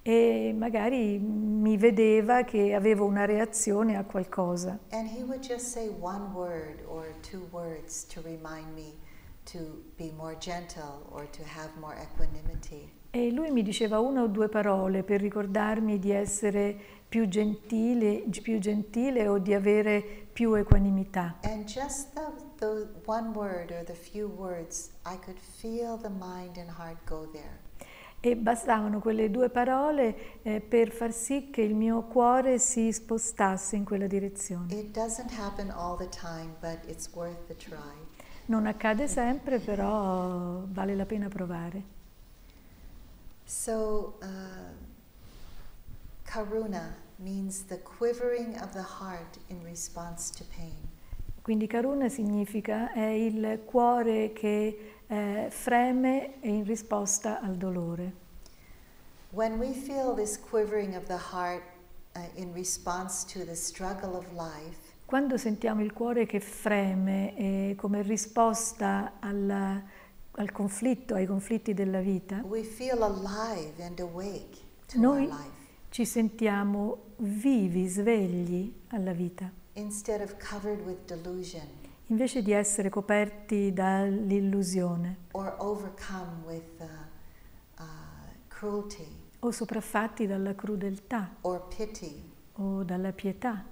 e 0.07 0.53
magari 0.55 1.17
mi 1.17 1.77
vedeva 1.77 2.43
che 2.43 2.75
avevo 2.75 3.05
una 3.05 3.25
reazione 3.25 3.97
a 3.97 4.03
qualcosa 4.03 4.77
And 4.91 5.07
he 5.09 5.23
would 5.23 5.41
just 5.41 5.71
say 5.71 5.89
one 5.99 6.31
word 6.33 6.83
or 6.87 7.07
two 7.21 7.47
words 7.51 8.05
to 8.13 8.21
remind 8.21 8.73
me 8.75 8.93
to 9.51 9.83
be 9.97 10.11
more 10.11 10.35
gentle 10.37 11.07
or 11.11 11.27
to 11.31 11.43
have 11.43 11.69
more 11.79 11.95
equanimity. 11.95 12.91
e 13.15 13.31
lui 13.31 13.49
mi 13.49 13.63
diceva 13.63 13.99
una 13.99 14.23
o 14.23 14.27
due 14.27 14.49
parole 14.49 15.03
per 15.03 15.21
ricordarmi 15.21 15.99
di 15.99 16.11
essere 16.11 16.75
più 17.07 17.29
gentile, 17.29 18.25
più 18.41 18.59
gentile 18.59 19.29
o 19.29 19.37
di 19.37 19.53
avere 19.53 20.03
più 20.33 20.53
equanimità. 20.53 21.37
And 21.43 21.63
just 21.63 22.13
the, 22.13 22.27
the 22.57 22.87
one 23.05 23.29
word 23.33 23.71
or 23.71 23.85
the 23.85 23.93
few 23.93 24.27
words, 24.27 24.91
I 25.05 25.17
could 25.17 25.39
feel 25.39 25.97
the 25.97 26.09
mind 26.09 26.57
and 26.57 26.69
heart 26.77 26.97
go 27.05 27.29
there. 27.31 27.63
E 28.19 28.35
bastavano 28.35 28.99
quelle 28.99 29.31
due 29.31 29.49
parole 29.49 30.41
eh, 30.41 30.59
per 30.59 30.91
far 30.91 31.13
sì 31.13 31.49
che 31.51 31.61
il 31.61 31.73
mio 31.73 32.01
cuore 32.01 32.59
si 32.59 32.91
spostasse 32.91 33.77
in 33.77 33.85
quella 33.85 34.07
direzione. 34.07 34.73
It 34.73 34.91
doesn't 34.91 35.31
happen 35.39 35.69
all 35.69 35.95
the 35.95 36.09
time, 36.09 36.55
but 36.59 36.79
it's 36.85 37.09
worth 37.13 37.47
the 37.47 37.55
try. 37.55 38.04
Non 38.47 38.67
accade 38.67 39.07
sempre, 39.07 39.59
però 39.59 40.63
vale 40.67 40.95
la 40.95 41.05
pena 41.05 41.27
provare. 41.27 41.93
So, 43.45 44.17
uh, 44.21 44.27
karuna 46.23 46.95
means 47.17 47.65
the 47.65 47.79
quivering 47.81 48.55
of 48.61 48.71
the 48.73 48.83
heart 48.83 49.37
in 49.49 49.63
response 49.63 50.31
to 50.31 50.43
pain. 50.55 50.93
Quindi 51.41 51.67
karuna 51.67 52.09
significa 52.09 52.91
è 52.91 53.05
il 53.05 53.61
cuore 53.65 54.33
che 54.33 54.95
eh, 55.07 55.47
freme 55.49 56.35
in 56.41 56.63
risposta 56.63 57.39
al 57.39 57.55
dolore. 57.55 58.23
When 59.29 59.59
we 59.59 59.73
feel 59.73 60.15
this 60.15 60.39
quivering 60.39 60.95
of 60.95 61.05
the 61.05 61.17
heart 61.17 61.63
uh, 62.15 62.21
in 62.35 62.53
response 62.53 63.25
to 63.33 63.45
the 63.45 63.55
struggle 63.55 64.15
of 64.15 64.25
life, 64.33 64.84
Quando 65.05 65.37
sentiamo 65.37 65.81
il 65.83 65.93
cuore 65.93 66.25
che 66.25 66.39
freme 66.39 67.35
eh, 67.37 67.75
come 67.77 68.01
risposta 68.01 69.13
alla- 69.19 69.81
al 70.37 70.51
conflitto, 70.51 71.13
ai 71.13 71.25
conflitti 71.27 71.73
della 71.73 71.99
vita, 72.01 72.41
Noi- 74.95 75.29
ci 75.89 76.05
sentiamo 76.05 77.13
vivi, 77.17 77.87
svegli 77.87 78.73
alla 78.89 79.13
vita, 79.13 79.49
invece 82.07 82.41
di 82.41 82.51
essere 82.51 82.89
coperti 82.89 83.71
dall'illusione 83.71 85.17
with 86.45 86.79
uh, 86.79 87.81
uh, 87.81 87.85
cruelty 88.47 89.07
o 89.39 89.51
sopraffatti 89.51 90.27
dalla 90.27 90.53
crudeltà 90.55 91.29
pity. 91.69 92.21
o 92.55 92.83
dalla 92.83 93.11
pietà. 93.13 93.63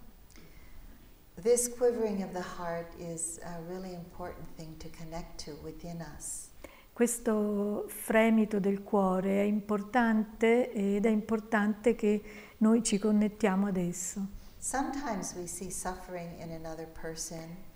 This 1.42 1.68
quivering 1.68 2.24
of 2.24 2.32
the 2.32 2.44
heart 2.44 2.94
is 3.00 3.40
a 3.44 3.62
really 3.68 3.94
important 3.94 4.48
thing 4.56 4.78
to 4.78 4.88
connect 4.90 5.44
to 5.46 5.52
within 5.64 6.04
us. 6.16 6.50
Questo 6.94 7.86
fremito 7.88 8.60
del 8.60 8.84
cuore 8.84 9.42
è 9.42 9.44
importante 9.44 10.72
ed 10.72 11.06
è 11.06 11.10
importante 11.10 11.96
che 11.96 12.22
noi 12.58 12.84
ci 12.84 13.00
connettiamo 13.00 13.68
ad 13.68 13.78
esso. 13.78 14.28
Sometimes 14.60 15.34
we 15.36 15.48
see 15.48 15.72
suffering 15.72 16.40
in 16.40 16.52
another 16.52 16.88
person 16.88 17.72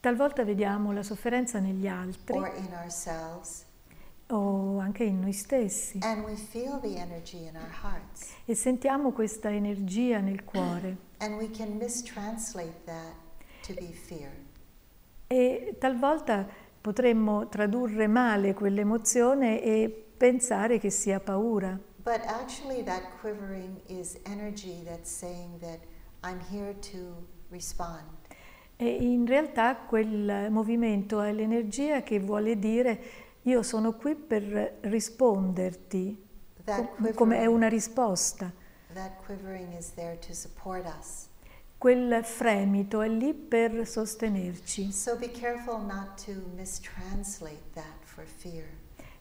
Talvolta 0.00 0.44
vediamo 0.44 0.92
la 0.92 1.02
sofferenza 1.02 1.58
negli 1.58 1.86
altri 1.86 2.34
or 2.34 2.50
in 2.56 2.72
ourselves, 2.72 3.66
o 4.30 4.78
anche 4.78 5.04
in 5.04 5.20
noi 5.20 5.32
stessi 5.32 5.98
e 8.44 8.54
sentiamo 8.54 9.12
questa 9.12 9.50
energia 9.50 10.20
nel 10.20 10.44
cuore 10.44 10.96
e 15.26 15.76
talvolta 15.78 16.46
potremmo 16.80 17.48
tradurre 17.48 18.06
male 18.06 18.54
quell'emozione 18.54 19.62
e 19.62 20.06
pensare 20.16 20.78
che 20.78 20.90
sia 20.90 21.20
paura. 21.20 21.78
But 22.02 22.24
actually, 22.26 22.82
that 22.84 23.02
quivering 23.20 23.80
is 23.86 24.18
energy 24.24 24.82
that's 24.84 25.10
saying 25.10 25.60
that 25.60 25.80
I'm 26.24 26.40
here 26.50 26.74
to 26.92 27.26
respond. 27.50 28.18
E 28.76 28.86
in 28.88 29.26
realtà 29.26 29.76
quel 29.76 30.48
movimento 30.50 31.20
è 31.20 31.32
l'energia 31.32 32.02
che 32.02 32.18
vuole 32.18 32.58
dire 32.58 32.98
io 33.42 33.62
sono 33.62 33.94
qui 33.94 34.14
per 34.14 34.78
risponderti, 34.82 36.26
com- 36.64 37.14
come 37.14 37.38
è 37.38 37.46
una 37.46 37.68
risposta. 37.68 38.52
Quel 41.78 42.24
fremito 42.24 43.00
è 43.00 43.08
lì 43.08 43.32
per 43.32 43.86
sostenerci. 43.86 44.92
So. 44.92 45.18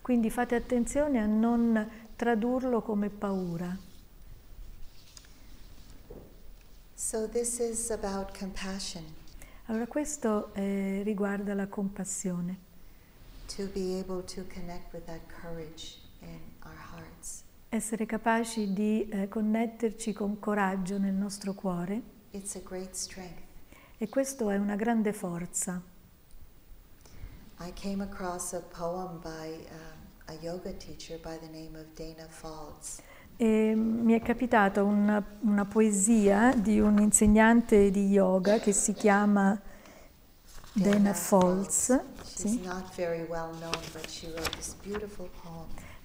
Quindi 0.02 0.30
fate 0.30 0.56
attenzione 0.56 1.20
a 1.20 1.26
non 1.26 1.90
tradurlo 2.16 2.82
come 2.82 3.10
paura. 3.10 3.78
So 6.94 7.30
this 7.30 7.60
is 7.60 7.90
about 7.92 8.38
compassion, 8.38 9.04
Allora 9.68 9.88
questo 9.88 10.54
eh, 10.54 11.02
riguarda 11.04 11.54
la 11.54 11.68
compassione, 11.68 12.58
to 13.56 13.66
be 13.74 13.98
able 14.00 14.22
to 14.24 14.44
connect 14.54 14.94
with 14.94 15.06
that 15.06 15.22
courage 15.42 15.98
in 16.22 16.40
our 16.64 16.76
hearts. 16.92 17.44
essere 17.70 18.06
capaci 18.06 18.74
di 18.74 19.08
eh, 19.10 19.28
connetterci 19.28 20.12
con 20.14 20.40
coraggio 20.40 20.98
nel 20.98 21.14
nostro 21.14 21.54
cuore 21.54 22.02
It's 22.32 22.56
a 22.56 22.62
great 22.64 22.94
strength. 22.94 23.42
e 23.98 24.08
questo 24.10 24.50
è 24.50 24.58
una 24.58 24.76
grande 24.76 25.14
forza. 25.14 25.82
I 27.62 27.74
came 27.74 28.02
across 28.04 28.54
a 28.54 28.62
poem 28.62 29.20
by 29.22 29.66
uh, 29.70 30.32
a 30.32 30.34
yoga 30.42 30.72
teacher 30.72 31.20
by 31.20 31.38
the 31.40 31.48
name 31.52 31.78
of 31.78 31.86
Dana 31.94 32.28
Falls. 32.30 33.02
E 33.36 33.74
mi 33.76 34.14
è 34.14 34.22
capitata 34.22 34.84
una, 34.84 35.22
una 35.42 35.66
poesia 35.66 36.54
di 36.56 36.80
un 36.80 37.00
insegnante 37.00 37.90
di 37.92 38.08
yoga 38.08 38.60
che 38.60 38.72
si 38.74 38.94
chiama 38.94 39.60
Dana 40.74 41.14
Falls. 41.14 42.00
Sì. 42.40 42.62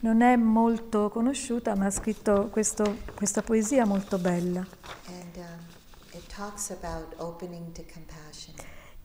Non 0.01 0.21
è 0.21 0.37
molto 0.37 1.09
conosciuta, 1.09 1.77
ma 1.77 1.87
ha 1.87 1.91
scritto 1.91 2.49
questo- 2.51 2.97
questa 3.15 3.43
poesia 3.43 3.87
molto 3.87 4.19
bella. 4.19 4.67
And 5.07 5.37
um, 5.37 5.45
it 6.13 6.27
talks 6.27 6.71
about 6.71 7.15
opening 7.19 7.71
to 7.73 7.85
compassion. 7.93 8.55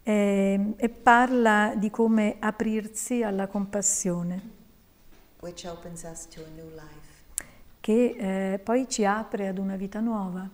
E, 0.02 0.74
e 0.76 0.90
parla 0.90 1.74
di 1.76 1.92
come 1.92 2.38
aprirsi 2.40 3.22
alla 3.22 3.46
compassione, 3.46 4.58
che 7.80 8.54
eh, 8.54 8.60
poi 8.60 8.90
ci 8.90 9.06
apre 9.06 9.48
ad 9.50 9.60
una 9.60 9.76
vita 9.76 10.00
nuova. 10.00 10.50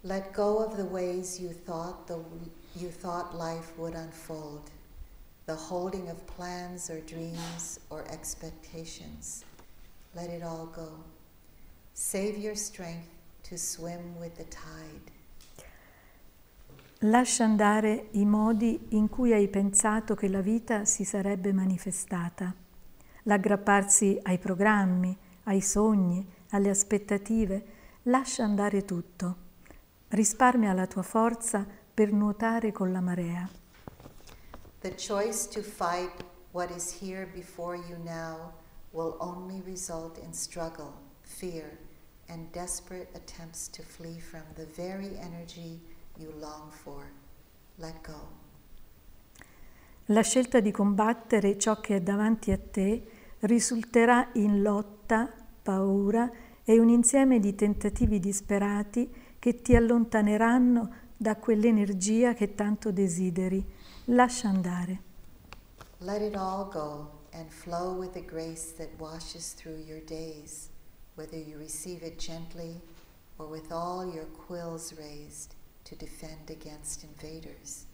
Let 0.00 0.32
go 0.34 0.64
of 0.64 0.74
the 0.74 0.82
ways 0.82 1.38
you 1.38 1.54
thought 1.64 2.06
the 2.06 2.18
you 2.74 2.88
thought 2.90 3.36
life 3.36 3.72
would 3.76 3.94
unfold, 3.94 4.70
the 5.46 5.54
holding 5.54 6.08
of 6.08 6.26
plans 6.26 6.88
or 6.90 7.00
dreams 7.00 7.78
or 7.90 8.04
expectations. 8.10 9.44
Let 10.14 10.30
it 10.30 10.42
all 10.42 10.66
go. 10.66 10.88
Save 11.94 12.38
your 12.38 12.56
strength 12.56 13.08
to 13.44 13.56
swim 13.56 14.16
with 14.18 14.36
the 14.36 14.44
tide. 14.48 15.10
Lascia 17.00 17.44
andare 17.44 18.08
i 18.12 18.24
modi 18.24 18.86
in 18.90 19.08
cui 19.08 19.32
hai 19.32 19.48
pensato 19.48 20.14
che 20.14 20.28
la 20.28 20.40
vita 20.40 20.84
si 20.84 21.04
sarebbe 21.04 21.52
manifestata. 21.52 22.54
L'aggrapparsi 23.24 24.18
ai 24.22 24.38
programmi, 24.38 25.16
ai 25.44 25.60
sogni, 25.60 26.24
alle 26.50 26.70
aspettative. 26.70 27.64
Lascia 28.04 28.44
andare 28.44 28.84
tutto. 28.84 29.36
Risparmia 30.08 30.72
la 30.72 30.86
tua 30.86 31.02
forza 31.02 31.66
per 31.94 32.12
nuotare 32.12 32.72
con 32.72 32.92
la 32.92 33.00
marea. 33.00 33.48
The 34.80 34.94
choice 34.94 35.48
to 35.48 35.62
fight 35.62 36.24
what 36.52 36.70
is 36.70 37.00
here 37.00 37.26
before 37.26 37.76
you 37.76 37.96
now 38.04 38.52
will 38.92 39.16
only 39.20 39.62
result 39.64 40.18
in 40.18 40.32
struggle, 40.32 40.92
fear, 41.22 41.78
and 42.28 42.50
desperate 42.52 43.08
attempts 43.14 43.68
to 43.70 43.82
flee 43.82 44.18
from 44.18 44.42
the 44.54 44.66
very 44.74 45.16
energy 45.18 45.80
you 46.18 46.32
long 46.38 46.70
for. 46.70 47.10
Let 47.76 48.00
go. 48.02 48.40
La 50.06 50.22
scelta 50.22 50.60
di 50.60 50.70
combattere 50.70 51.56
ciò 51.58 51.80
che 51.80 51.96
è 51.96 52.00
davanti 52.00 52.50
a 52.50 52.58
te 52.58 53.02
risulterà 53.40 54.30
in 54.34 54.62
lotta, 54.62 55.32
paura 55.62 56.30
e 56.64 56.78
un 56.78 56.88
insieme 56.88 57.38
di 57.38 57.54
tentativi 57.54 58.18
disperati 58.18 59.10
che 59.38 59.60
ti 59.62 59.74
allontaneranno 59.74 60.94
da 61.22 61.36
quell'energia 61.36 62.34
che 62.34 62.54
tanto 62.54 62.90
desideri. 62.90 63.64
Lascia 64.06 64.48
andare. 64.48 65.00
Let 65.98 66.20
it 66.20 66.34
all 66.34 66.68
go 66.68 67.20
and 67.30 67.48
flow 67.48 67.96
with 67.96 68.10
the 68.10 68.24
grace 68.24 68.74
that 68.76 68.88
washes 68.98 69.54
through 69.54 69.78
your 69.86 70.02
days, 70.04 70.68
whether 71.14 71.38
you 71.38 71.56
receive 71.56 72.04
it 72.04 72.16
gently 72.16 72.80
or 73.36 73.48
with 73.48 73.70
all 73.70 74.12
your 74.12 74.26
quills 74.46 74.92
raised 74.98 75.54
to 75.84 75.94
defend 75.94 76.50
against 76.50 77.04
invaders. 77.04 77.86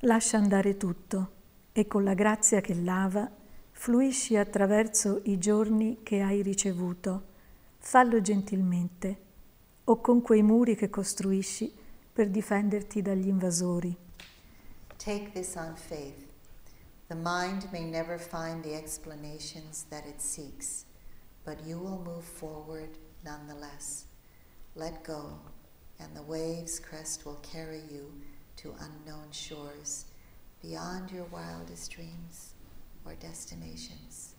Lascia 0.00 0.36
andare 0.36 0.76
tutto 0.76 1.30
e 1.72 1.86
con 1.86 2.02
la 2.02 2.14
grazia 2.14 2.60
che 2.60 2.74
lava 2.74 3.30
fluisci 3.70 4.36
attraverso 4.36 5.20
i 5.24 5.38
giorni 5.38 6.00
che 6.02 6.20
hai 6.20 6.42
ricevuto. 6.42 7.28
Fallo 7.78 8.20
gentilmente 8.20 9.28
o 9.84 10.00
con 10.00 10.20
quei 10.20 10.42
muri 10.42 10.74
che 10.74 10.90
costruisci 10.90 11.78
per 12.12 12.28
difenderti 12.28 13.02
dagli 13.02 13.28
invasori. 13.28 13.96
Take 14.96 15.30
this 15.32 15.56
on 15.56 15.74
faith. 15.76 16.28
The 17.08 17.16
mind 17.16 17.68
may 17.72 17.84
never 17.84 18.18
find 18.18 18.62
the 18.62 18.74
explanations 18.74 19.84
that 19.88 20.06
it 20.06 20.20
seeks, 20.20 20.84
but 21.44 21.58
you 21.66 21.78
will 21.78 22.00
move 22.04 22.24
forward 22.24 22.98
nonetheless. 23.24 24.06
Let 24.74 25.02
go, 25.02 25.40
and 25.98 26.14
the 26.14 26.22
wave's 26.22 26.78
crest 26.78 27.24
will 27.24 27.40
carry 27.42 27.82
you 27.90 28.12
to 28.58 28.74
unknown 28.78 29.32
shores, 29.32 30.04
beyond 30.62 31.10
your 31.10 31.26
wildest 31.32 31.90
dreams 31.90 32.54
or 33.04 33.14
destinations. 33.14 34.34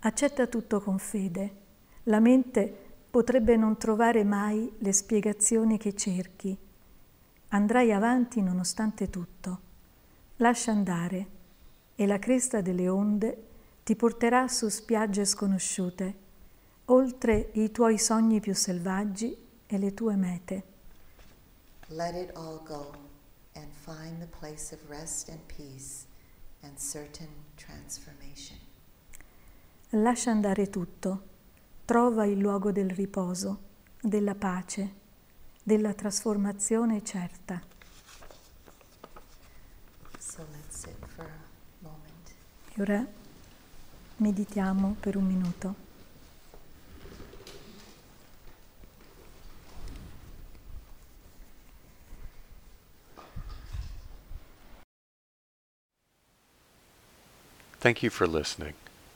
Accetta 0.00 0.46
tutto 0.48 0.80
con 0.80 0.98
fede. 0.98 1.50
La 2.04 2.18
mente 2.18 2.91
potrebbe 3.12 3.56
non 3.56 3.76
trovare 3.76 4.24
mai 4.24 4.72
le 4.78 4.90
spiegazioni 4.90 5.76
che 5.76 5.94
cerchi. 5.94 6.56
Andrai 7.48 7.92
avanti 7.92 8.40
nonostante 8.40 9.10
tutto. 9.10 9.60
Lascia 10.36 10.70
andare 10.70 11.26
e 11.94 12.06
la 12.06 12.18
cresta 12.18 12.62
delle 12.62 12.88
onde 12.88 13.48
ti 13.84 13.96
porterà 13.96 14.48
su 14.48 14.66
spiagge 14.70 15.26
sconosciute, 15.26 16.14
oltre 16.86 17.50
i 17.52 17.70
tuoi 17.70 17.98
sogni 17.98 18.40
più 18.40 18.54
selvaggi 18.54 19.36
e 19.66 19.76
le 19.76 19.92
tue 19.92 20.16
mete. 20.16 20.62
Let 21.88 22.14
it 22.14 22.34
all 22.34 22.62
go 22.64 22.92
and 23.56 23.68
find 23.74 24.20
the 24.20 24.28
place 24.38 24.74
of 24.74 24.80
rest 24.88 25.28
and 25.28 25.40
peace 25.54 26.06
and 26.62 26.78
certain 26.78 27.28
transformation. 27.56 28.56
Lascia 29.90 30.30
andare 30.30 30.70
tutto, 30.70 31.31
trova 31.92 32.24
il 32.24 32.38
luogo 32.38 32.72
del 32.72 32.88
riposo, 32.88 33.58
della 34.00 34.34
pace, 34.34 34.94
della 35.62 35.92
trasformazione 35.92 37.04
certa. 37.04 37.60
So 40.18 40.46
let's 40.52 40.74
sit 40.74 40.96
for 41.14 41.26
a 41.26 41.38
moment. 41.80 42.32
E 42.72 42.80
ora 42.80 43.06
meditiamo 44.16 44.96
per 44.98 45.18
un 45.18 45.26
minuto. 45.26 45.74
Thank 57.80 58.02
you 58.02 58.10
for 58.10 58.26
listening. 58.26 58.81